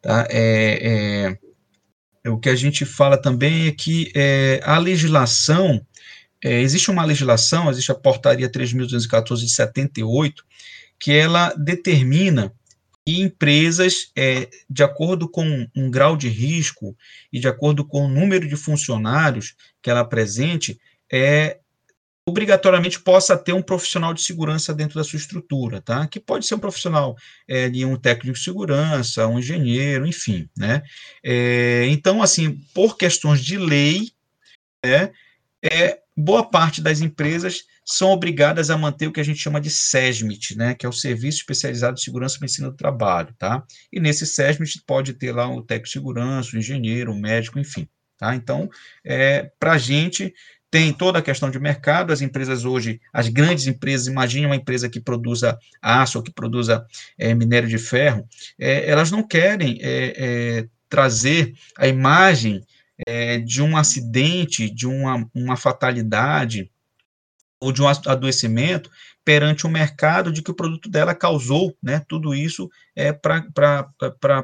[0.00, 0.26] Tá?
[0.30, 1.36] É,
[2.24, 5.84] é, o que a gente fala também é que é, a legislação,
[6.42, 10.44] é, existe uma legislação, existe a portaria 3.214 de 78,
[11.00, 12.52] que ela determina
[13.04, 16.96] que empresas, é, de acordo com um grau de risco
[17.32, 20.78] e de acordo com o número de funcionários que ela apresente,
[21.12, 21.58] é,
[22.26, 26.06] obrigatoriamente possa ter um profissional de segurança dentro da sua estrutura, tá?
[26.06, 30.82] Que pode ser um profissional é, de um técnico de segurança, um engenheiro, enfim, né?
[31.22, 34.10] É, então, assim, por questões de lei,
[34.82, 35.10] é,
[35.62, 39.68] é, boa parte das empresas são obrigadas a manter o que a gente chama de
[39.68, 40.74] SESMIT, né?
[40.74, 43.62] Que é o Serviço Especializado de Segurança o Ensino do Trabalho, tá?
[43.92, 47.86] E nesse SESMIT pode ter lá o técnico de segurança, o engenheiro, o médico, enfim,
[48.16, 48.34] tá?
[48.34, 48.70] Então,
[49.04, 50.32] é, para a gente
[50.74, 54.88] tem toda a questão de mercado, as empresas hoje, as grandes empresas, imagine uma empresa
[54.88, 56.84] que produza aço que produza
[57.16, 62.60] é, minério de ferro, é, elas não querem é, trazer a imagem
[63.44, 66.70] de um acidente, de uma, uma fatalidade,
[67.60, 68.88] ou de um adoecimento
[69.24, 73.42] perante o mercado de que o produto dela causou, né, tudo isso é para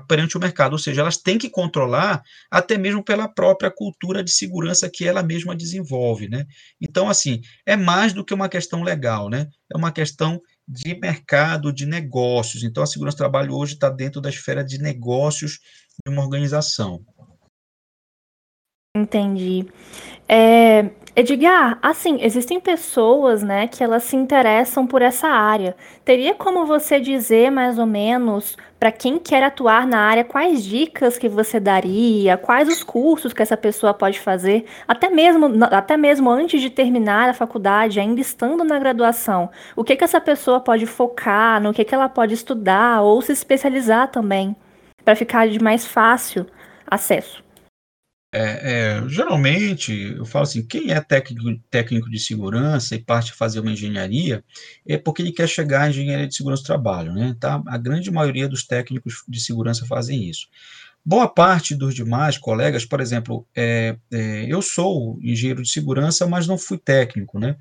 [0.08, 4.30] perante o mercado, ou seja, elas têm que controlar até mesmo pela própria cultura de
[4.30, 6.46] segurança que ela mesma desenvolve, né?
[6.80, 9.48] Então, assim, é mais do que uma questão legal, né?
[9.72, 12.62] É uma questão de mercado, de negócios.
[12.64, 15.58] Então, a segurança do trabalho hoje está dentro da esfera de negócios
[16.04, 17.04] de uma organização.
[18.96, 19.66] Entendi.
[20.28, 25.76] É, Edgar, assim, existem pessoas, né, que elas se interessam por essa área.
[26.04, 31.18] Teria como você dizer mais ou menos para quem quer atuar na área quais dicas
[31.18, 36.30] que você daria, quais os cursos que essa pessoa pode fazer, até mesmo até mesmo
[36.30, 40.86] antes de terminar a faculdade, ainda estando na graduação, o que que essa pessoa pode
[40.86, 44.54] focar, no que que ela pode estudar ou se especializar também,
[45.04, 46.46] para ficar de mais fácil
[46.86, 47.49] acesso.
[48.32, 53.58] É, é, geralmente, eu falo assim, quem é técnico, técnico de segurança e parte fazer
[53.58, 54.44] uma engenharia,
[54.86, 57.36] é porque ele quer chegar à engenharia de segurança do trabalho, né?
[57.40, 57.60] Tá?
[57.66, 60.46] A grande maioria dos técnicos de segurança fazem isso.
[61.04, 66.46] Boa parte dos demais colegas, por exemplo, é, é, eu sou engenheiro de segurança, mas
[66.46, 67.56] não fui técnico, né?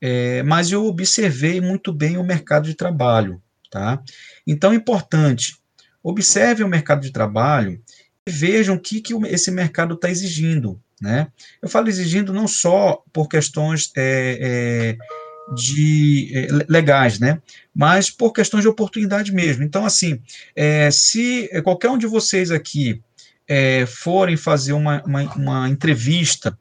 [0.00, 4.02] É, mas eu observei muito bem o mercado de trabalho, tá?
[4.46, 5.56] Então, é importante,
[6.02, 7.82] observe o mercado de trabalho
[8.28, 10.80] vejam o que, que esse mercado está exigindo.
[11.00, 11.28] Né?
[11.62, 17.40] Eu falo exigindo não só por questões é, é, de é, legais, né?
[17.74, 19.62] mas por questões de oportunidade mesmo.
[19.62, 20.20] Então, assim,
[20.54, 23.02] é, se qualquer um de vocês aqui
[23.46, 26.58] é, forem fazer uma, uma, uma entrevista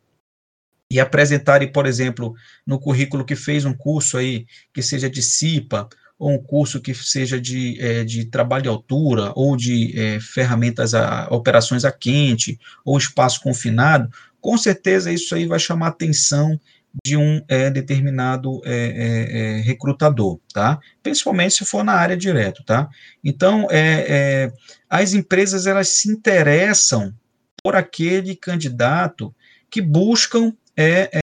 [0.92, 2.36] e apresentarem, por exemplo,
[2.66, 6.94] no currículo que fez um curso aí, que seja de CIPA, ou um curso que
[6.94, 12.60] seja de, é, de trabalho de altura, ou de é, ferramentas, a, operações a quente,
[12.84, 14.10] ou espaço confinado,
[14.40, 16.60] com certeza isso aí vai chamar a atenção
[17.04, 20.80] de um é, determinado é, é, é, recrutador, tá?
[21.04, 22.88] Principalmente se for na área direto, tá?
[23.24, 23.68] Então,
[24.90, 27.14] as empresas, elas se interessam
[27.62, 29.36] por aquele candidato
[29.70, 31.20] que buscam é,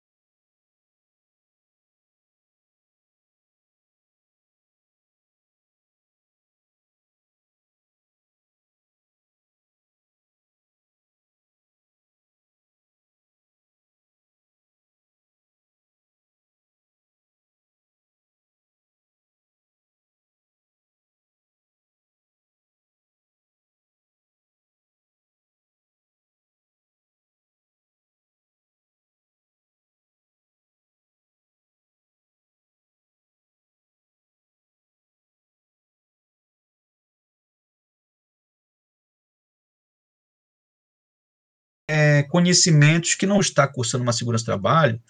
[41.89, 45.01] é, conhecimentos que não está cursando uma segurança trabalho,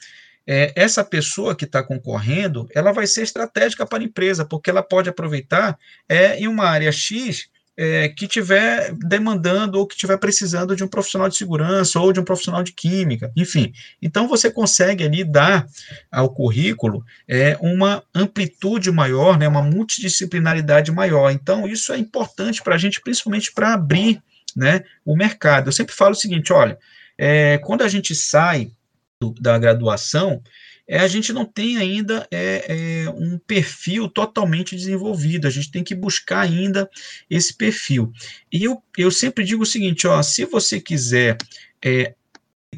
[0.46, 4.82] é, essa pessoa que está concorrendo, ela vai ser estratégica para a empresa, porque ela
[4.82, 5.76] pode aproveitar
[6.08, 10.88] é, em uma área X é, que estiver demandando ou que estiver precisando de um
[10.88, 13.72] profissional de segurança ou de um profissional de química, enfim.
[14.00, 15.66] Então você consegue ali dar
[16.10, 21.30] ao currículo é, uma amplitude maior, né, uma multidisciplinaridade maior.
[21.30, 24.22] Então isso é importante para a gente, principalmente para abrir
[24.57, 25.68] né, o mercado.
[25.68, 26.78] Eu sempre falo o seguinte, olha,
[27.18, 28.72] é, quando a gente sai
[29.20, 30.42] do, da graduação,
[30.88, 35.82] é, a gente não tem ainda é, é, um perfil totalmente desenvolvido, a gente tem
[35.82, 36.88] que buscar ainda
[37.28, 38.12] esse perfil.
[38.52, 41.36] E eu, eu sempre digo o seguinte, ó, se você quiser
[41.84, 42.14] é,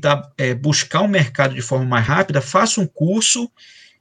[0.01, 3.51] tá, é, buscar o um mercado de forma mais rápida, faça um curso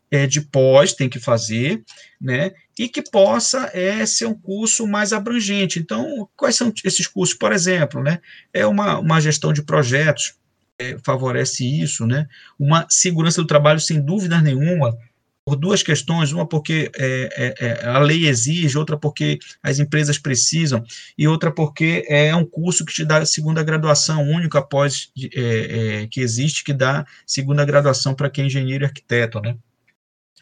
[0.10, 1.84] é, de pós, tem que fazer,
[2.20, 2.54] né?
[2.78, 5.80] E que possa é, ser um curso mais abrangente.
[5.80, 7.36] Então, quais são esses cursos?
[7.36, 8.20] Por exemplo, né?
[8.54, 10.36] É uma, uma gestão de projetos,
[10.80, 12.28] é, favorece isso, né?
[12.60, 14.96] Uma segurança do trabalho, sem dúvida nenhuma,
[15.48, 20.18] por duas questões, uma porque é, é, é, a lei exige, outra porque as empresas
[20.18, 20.84] precisam,
[21.18, 26.08] e outra porque é um curso que te dá segunda graduação única após é, é,
[26.08, 29.56] que existe, que dá segunda graduação para quem é engenheiro e arquiteto, né?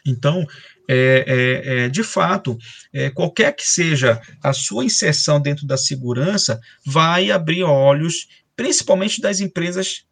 [0.06, 0.46] Então,
[0.88, 2.56] é, é, é, de fato,
[2.92, 9.40] é, qualquer que seja a sua inserção dentro da segurança, vai abrir olhos, principalmente das
[9.40, 10.04] empresas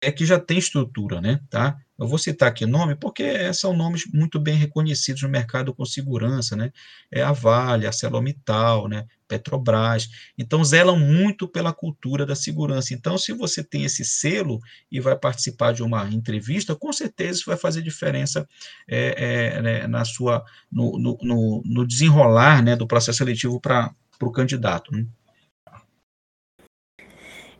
[0.00, 1.40] é, que já têm estrutura, né?
[1.50, 1.76] Tá?
[2.02, 6.56] Eu vou citar aqui nome porque são nomes muito bem reconhecidos no mercado com segurança,
[6.56, 6.72] né?
[7.08, 9.06] É a Vale, a ArcelorMittal, né?
[9.28, 10.10] Petrobras.
[10.36, 12.92] Então, zelam muito pela cultura da segurança.
[12.92, 14.58] Então, se você tem esse selo
[14.90, 18.48] e vai participar de uma entrevista, com certeza isso vai fazer diferença
[18.88, 24.32] é, é, né, na sua, no, no, no, desenrolar né, do processo seletivo para o
[24.32, 24.90] candidato.
[24.90, 25.06] Né?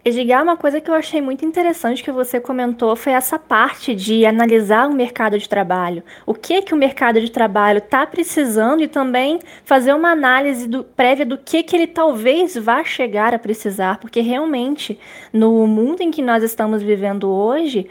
[0.05, 4.27] Edgar, uma coisa que eu achei muito interessante que você comentou foi essa parte de
[4.27, 6.03] analisar o mercado de trabalho.
[6.27, 10.83] O que que o mercado de trabalho está precisando e também fazer uma análise do,
[10.83, 14.99] prévia do que que ele talvez vá chegar a precisar, porque realmente
[15.33, 17.87] no mundo em que nós estamos vivendo hoje,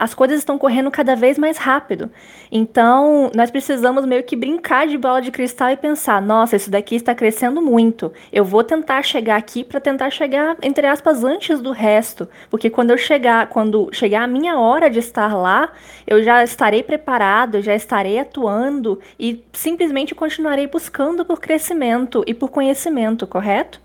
[0.00, 2.10] as coisas estão correndo cada vez mais rápido.
[2.50, 6.96] Então, nós precisamos meio que brincar de bola de cristal e pensar: nossa, isso daqui
[6.96, 8.12] está crescendo muito.
[8.32, 12.70] Eu vou tentar chegar aqui para tentar chegar entre aspas antes antes do resto, porque
[12.70, 15.70] quando eu chegar, quando chegar a minha hora de estar lá,
[16.06, 22.48] eu já estarei preparado, já estarei atuando e simplesmente continuarei buscando por crescimento e por
[22.48, 23.80] conhecimento, correto?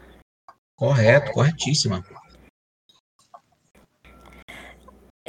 [0.77, 2.03] Correto, corretíssima.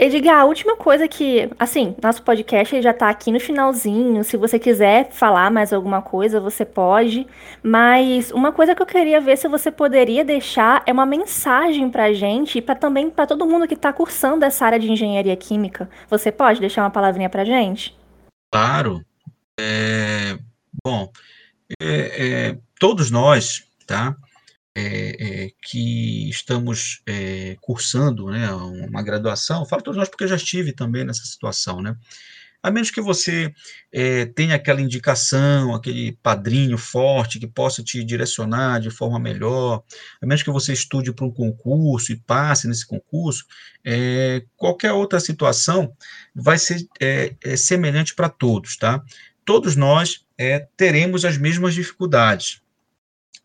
[0.05, 4.25] Edgar, a última coisa que, assim, nosso podcast já está aqui no finalzinho.
[4.25, 7.25] Se você quiser falar mais alguma coisa, você pode.
[7.63, 12.13] Mas uma coisa que eu queria ver se você poderia deixar é uma mensagem para
[12.13, 15.89] gente e para também para todo mundo que está cursando essa área de engenharia química.
[16.11, 17.97] Você pode deixar uma palavrinha para gente?
[18.51, 19.05] Claro.
[19.61, 20.37] É,
[20.85, 21.13] bom,
[21.81, 24.17] é, é, todos nós, tá?
[24.75, 30.37] É, é, que estamos é, cursando né, uma graduação, falo todos nós porque eu já
[30.37, 31.97] estive também nessa situação, né?
[32.63, 33.53] A menos que você
[33.91, 39.83] é, tenha aquela indicação, aquele padrinho forte que possa te direcionar de forma melhor,
[40.23, 43.45] a menos que você estude para um concurso e passe nesse concurso,
[43.85, 45.93] é, qualquer outra situação
[46.33, 49.03] vai ser é, semelhante para todos, tá?
[49.45, 50.25] Todos nós
[50.77, 52.62] teremos as mesmas dificuldades,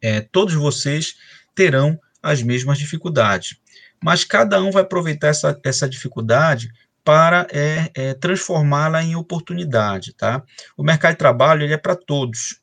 [0.02, 1.16] é, todos vocês
[1.56, 3.58] terão as mesmas dificuldades,
[4.04, 6.70] mas cada um vai aproveitar essa, essa dificuldade
[7.04, 10.43] para é, é, transformá-la em oportunidade, tá?
[10.76, 12.60] O mercado de trabalho ele é para todos,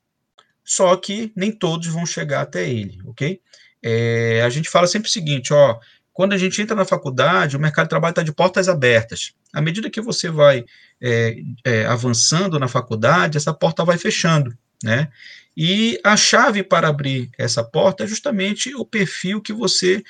[0.62, 3.40] só que nem todos vão chegar até ele, ok?
[3.82, 5.78] É, a gente fala sempre o seguinte, ó,
[6.14, 9.34] quando a gente entra na faculdade, o mercado de trabalho está de portas abertas.
[9.52, 10.64] À medida que você vai
[11.00, 15.10] é, é, avançando na faculdade, essa porta vai fechando, né?
[15.56, 20.02] E a chave para abrir essa porta é justamente o perfil que você,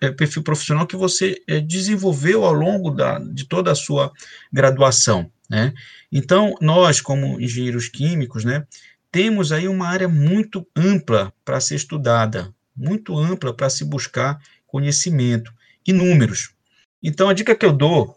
[0.00, 4.12] é, perfil profissional que você é, desenvolveu ao longo da, de toda a sua
[4.52, 5.72] graduação, né?
[6.10, 8.66] Então, nós, como engenheiros químicos, né,
[9.12, 15.52] temos aí uma área muito ampla para ser estudada, muito ampla para se buscar conhecimento
[15.86, 16.52] e números.
[17.00, 18.16] Então, a dica que eu dou,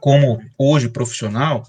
[0.00, 1.64] como hoje profissional,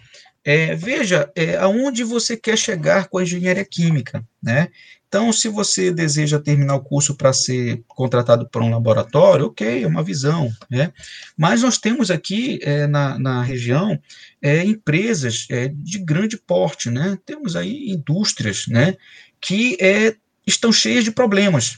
[0.48, 4.70] é, veja é, aonde você quer chegar com a engenharia química, né?
[5.06, 9.86] Então, se você deseja terminar o curso para ser contratado para um laboratório, ok, é
[9.86, 10.94] uma visão, né?
[11.36, 14.00] Mas nós temos aqui é, na, na região
[14.42, 17.18] é, empresas é, de grande porte, né?
[17.26, 18.96] Temos aí indústrias, né?
[19.42, 21.78] Que é, estão cheias de problemas,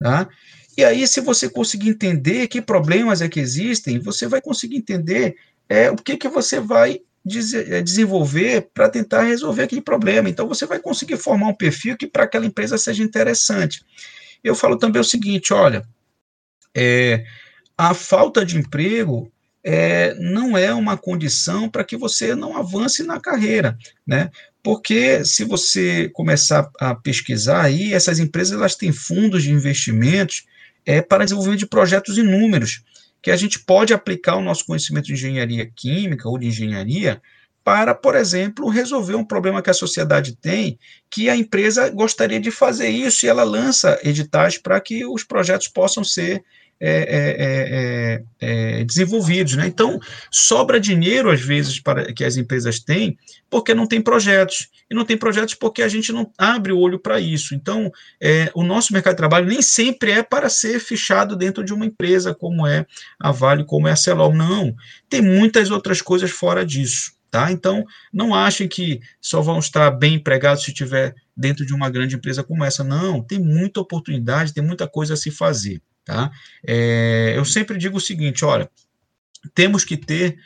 [0.00, 0.28] tá?
[0.76, 5.36] E aí, se você conseguir entender que problemas é que existem, você vai conseguir entender
[5.68, 10.28] é, o que, que você vai desenvolver para tentar resolver aquele problema.
[10.28, 13.82] Então, você vai conseguir formar um perfil que para aquela empresa seja interessante.
[14.42, 15.86] Eu falo também o seguinte: olha,
[16.74, 17.24] é,
[17.76, 19.30] a falta de emprego
[19.64, 23.76] é, não é uma condição para que você não avance na carreira,
[24.06, 24.30] né?
[24.62, 30.46] Porque se você começar a pesquisar aí, essas empresas elas têm fundos de investimentos
[30.84, 32.82] é, para desenvolvimento de projetos inúmeros
[33.22, 37.20] que a gente pode aplicar o nosso conhecimento de engenharia química ou de engenharia
[37.64, 40.78] para, por exemplo, resolver um problema que a sociedade tem,
[41.10, 45.68] que a empresa gostaria de fazer isso e ela lança editais para que os projetos
[45.68, 46.42] possam ser
[46.80, 49.56] é é, é, é, é, desenvolvidos.
[49.56, 49.66] Né?
[49.66, 49.98] Então,
[50.30, 53.18] sobra dinheiro, às vezes, para que as empresas têm,
[53.50, 54.68] porque não tem projetos.
[54.90, 57.54] E não tem projetos porque a gente não abre o olho para isso.
[57.54, 57.92] Então,
[58.54, 62.34] o nosso mercado de trabalho nem sempre é para ser fichado dentro de uma empresa
[62.34, 62.86] como é
[63.20, 64.34] a Vale, como é a Celol.
[64.34, 64.74] Não,
[65.10, 67.18] tem muitas outras coisas fora disso.
[67.30, 67.52] Tá?
[67.52, 72.16] Então, não achem que só vão estar bem empregados se estiver dentro de uma grande
[72.16, 72.82] empresa como essa.
[72.82, 75.82] Não, tem muita oportunidade, tem muita coisa a se fazer.
[76.08, 76.30] Tá?
[76.66, 78.70] É, eu sempre digo o seguinte: olha,
[79.54, 80.38] temos que ter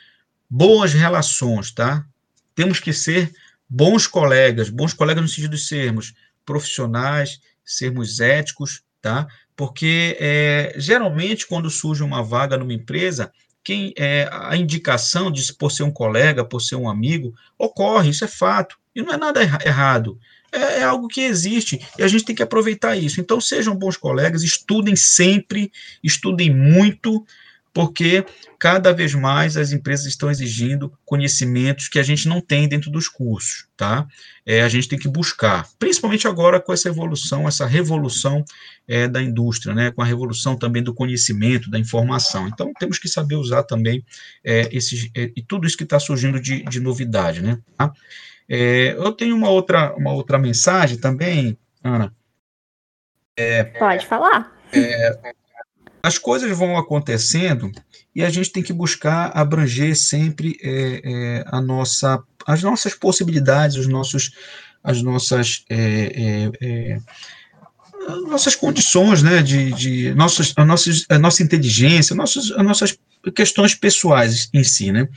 [0.49, 2.05] boas relações, tá?
[2.53, 3.31] Temos que ser
[3.69, 6.13] bons colegas, bons colegas no sentido de sermos
[6.45, 9.25] profissionais, sermos éticos, tá?
[9.55, 13.31] Porque é, geralmente quando surge uma vaga numa empresa,
[13.63, 18.25] quem é a indicação de por ser um colega, por ser um amigo, ocorre, isso
[18.25, 18.77] é fato.
[18.93, 20.19] E não é nada errado
[20.53, 23.19] é, é, algo que existe e a gente tem que aproveitar isso.
[23.19, 25.71] Então, sejam bons colegas, estudem sempre,
[26.03, 27.25] estudem muito,
[27.73, 28.23] porque
[28.59, 33.09] cada vez mais as empresas estão exigindo conhecimentos que a gente não tem dentro dos
[33.09, 34.07] cursos, tá?
[34.45, 38.45] É, a gente tem que buscar, principalmente agora com essa evolução, essa revolução
[38.87, 39.89] é, da indústria, né?
[39.89, 42.47] Com a revolução também do conhecimento, da informação.
[42.47, 44.05] Então, temos que saber usar também
[44.43, 47.57] é, esses, é, e tudo isso que está surgindo de, de novidade, né?
[47.75, 47.91] Tá?
[48.49, 52.13] É, eu tenho uma outra, uma outra mensagem também, Ana.
[53.35, 54.51] É, Pode falar.
[54.71, 55.33] É,
[56.01, 57.71] as coisas vão acontecendo
[58.13, 63.77] e a gente tem que buscar abranger sempre é, é, a nossa, as nossas possibilidades,
[63.77, 64.31] os nossos,
[64.83, 66.99] as nossas, é,
[68.27, 72.99] nossas condições, né, de, de nossas, a, nossas, a nossa inteligência, nossas, as nossas
[73.33, 75.07] questões pessoais em si, né.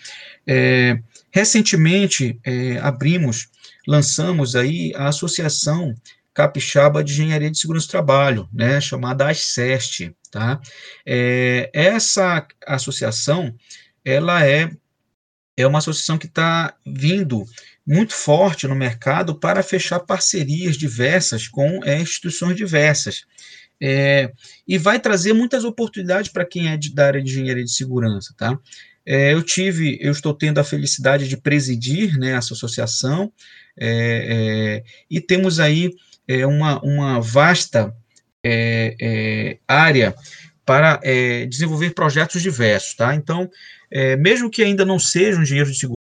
[0.46, 0.98] É,
[1.36, 3.48] recentemente, é, abrimos,
[3.86, 5.94] lançamos aí a Associação
[6.32, 10.58] Capixaba de Engenharia de Segurança do Trabalho, né, chamada ASCEST, tá?
[11.04, 13.54] É, essa associação,
[14.02, 14.70] ela é,
[15.58, 17.44] é uma associação que está vindo
[17.86, 23.26] muito forte no mercado para fechar parcerias diversas com é, instituições diversas.
[23.78, 24.32] É,
[24.66, 28.32] e vai trazer muitas oportunidades para quem é de, da área de engenharia de segurança,
[28.38, 28.58] tá?
[29.06, 33.32] É, eu tive, eu estou tendo a felicidade de presidir né, essa associação,
[33.78, 35.92] é, é, e temos aí
[36.26, 37.94] é, uma, uma vasta
[38.44, 40.14] é, área
[40.64, 41.00] para
[41.48, 43.14] desenvolver projetos diversos, tá?
[43.14, 43.48] Então,
[44.18, 45.95] mesmo que ainda não seja um engenheiro de segurança,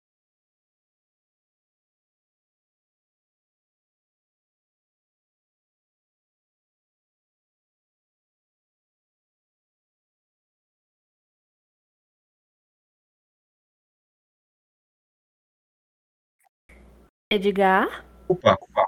[17.34, 18.06] Edgar?
[18.28, 18.86] Opa, opa.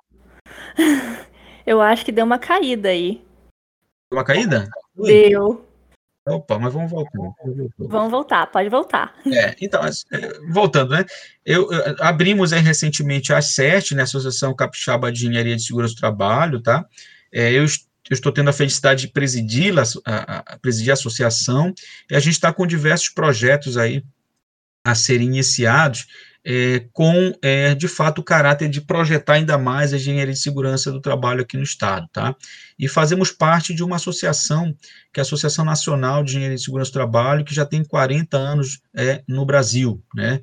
[1.66, 3.26] Eu acho que deu uma caída aí.
[4.12, 4.70] Deu uma caída?
[4.96, 5.08] Ui.
[5.08, 5.66] Deu.
[6.28, 7.20] Opa, mas vamos voltar.
[7.78, 9.16] Vamos voltar, pode voltar.
[9.32, 9.92] É, então, é,
[10.50, 11.06] voltando, né?
[11.46, 16.00] Eu, eu abrimos aí recentemente a SET, né, Associação Capixaba de Engenharia de Segurança do
[16.00, 16.84] Trabalho, tá?
[17.32, 17.68] É, eu, eu,
[18.10, 21.74] estou tendo a felicidade de presidir a, a, presidir a associação,
[22.10, 24.04] e a gente está com diversos projetos aí
[24.84, 26.08] a serem iniciados
[26.48, 30.92] é, com, é, de fato, o caráter de projetar ainda mais a engenharia de segurança
[30.92, 32.36] do trabalho aqui no Estado, tá?
[32.78, 34.76] E fazemos parte de uma associação,
[35.12, 38.38] que é a Associação Nacional de Engenharia de Segurança do Trabalho, que já tem 40
[38.38, 40.40] anos é, no Brasil, né?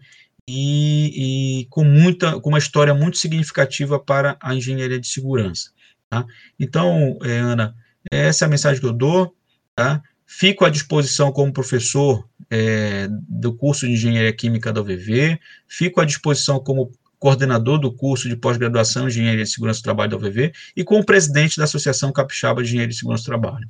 [0.49, 5.71] E, e, com muita, com uma história muito significativa para a engenharia de segurança,
[6.11, 6.27] tá?
[6.59, 7.77] Então, é, Ana,
[8.11, 9.33] essa é a mensagem que eu dou,
[9.77, 10.03] tá?
[10.27, 16.05] Fico à disposição como professor é, do curso de Engenharia Química da UVV, fico à
[16.05, 20.53] disposição como coordenador do curso de pós-graduação em Engenharia de Segurança do Trabalho da UVV
[20.77, 23.67] e como presidente da Associação Capixaba de Engenharia de Segurança do Trabalho.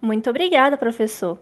[0.00, 1.38] Muito obrigada, professor.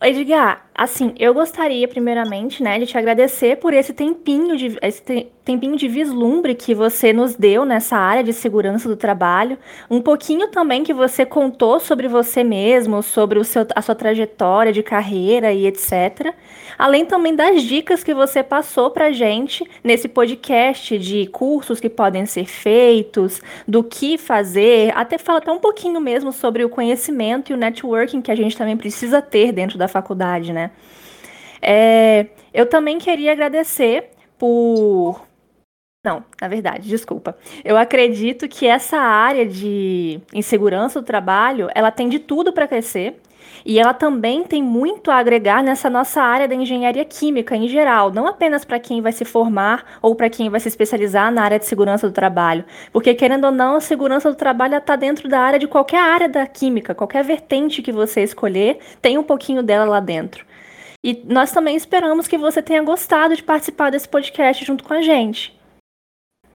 [0.00, 5.76] Edgar, assim, eu gostaria primeiramente, né, de te agradecer por esse tempinho de esse tempinho
[5.76, 9.56] de vislumbre que você nos deu nessa área de segurança do trabalho,
[9.88, 14.72] um pouquinho também que você contou sobre você mesmo, sobre o seu, a sua trajetória
[14.72, 16.34] de carreira e etc.
[16.76, 22.26] Além também das dicas que você passou pra gente nesse podcast de cursos que podem
[22.26, 27.54] ser feitos, do que fazer, até fala até um pouquinho mesmo sobre o conhecimento e
[27.54, 30.70] o networking que a gente também precisa ter dentro da faculdade, né?
[31.60, 35.22] É, eu também queria agradecer por.
[36.04, 37.36] Não, na verdade, desculpa.
[37.64, 43.20] Eu acredito que essa área de insegurança do trabalho, ela tem de tudo para crescer.
[43.64, 48.12] E ela também tem muito a agregar nessa nossa área da engenharia química em geral,
[48.12, 51.58] não apenas para quem vai se formar ou para quem vai se especializar na área
[51.58, 52.64] de segurança do trabalho.
[52.92, 56.28] Porque, querendo ou não, a segurança do trabalho está dentro da área de qualquer área
[56.28, 60.44] da química, qualquer vertente que você escolher, tem um pouquinho dela lá dentro.
[61.02, 65.02] E nós também esperamos que você tenha gostado de participar desse podcast junto com a
[65.02, 65.56] gente.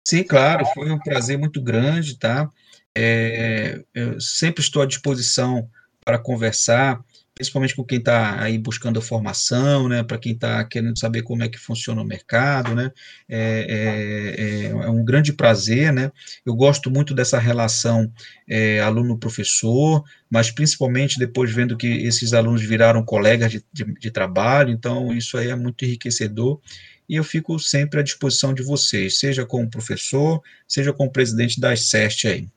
[0.08, 2.50] Sim, claro, foi um prazer muito grande, tá?
[2.98, 5.70] É, eu sempre estou à disposição
[6.04, 10.98] para conversar, principalmente com quem está aí buscando a formação, né, para quem está querendo
[11.00, 12.92] saber como é que funciona o mercado, né,
[13.30, 16.12] é, é, é, um grande prazer, né,
[16.46, 18.12] eu gosto muito dessa relação
[18.48, 24.72] é, aluno-professor, mas principalmente depois vendo que esses alunos viraram colegas de, de, de trabalho,
[24.72, 26.60] então isso aí é muito enriquecedor,
[27.08, 31.76] e eu fico sempre à disposição de vocês, seja como professor, seja como presidente da
[31.76, 32.48] SEST aí.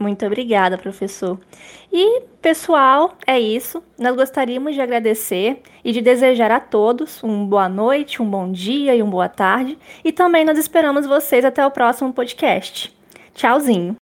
[0.00, 1.38] Muito obrigada, professor.
[1.92, 3.82] E, pessoal, é isso.
[3.98, 8.96] Nós gostaríamos de agradecer e de desejar a todos uma boa noite, um bom dia
[8.96, 9.78] e uma boa tarde.
[10.02, 12.92] E também nós esperamos vocês até o próximo podcast.
[13.34, 14.01] Tchauzinho.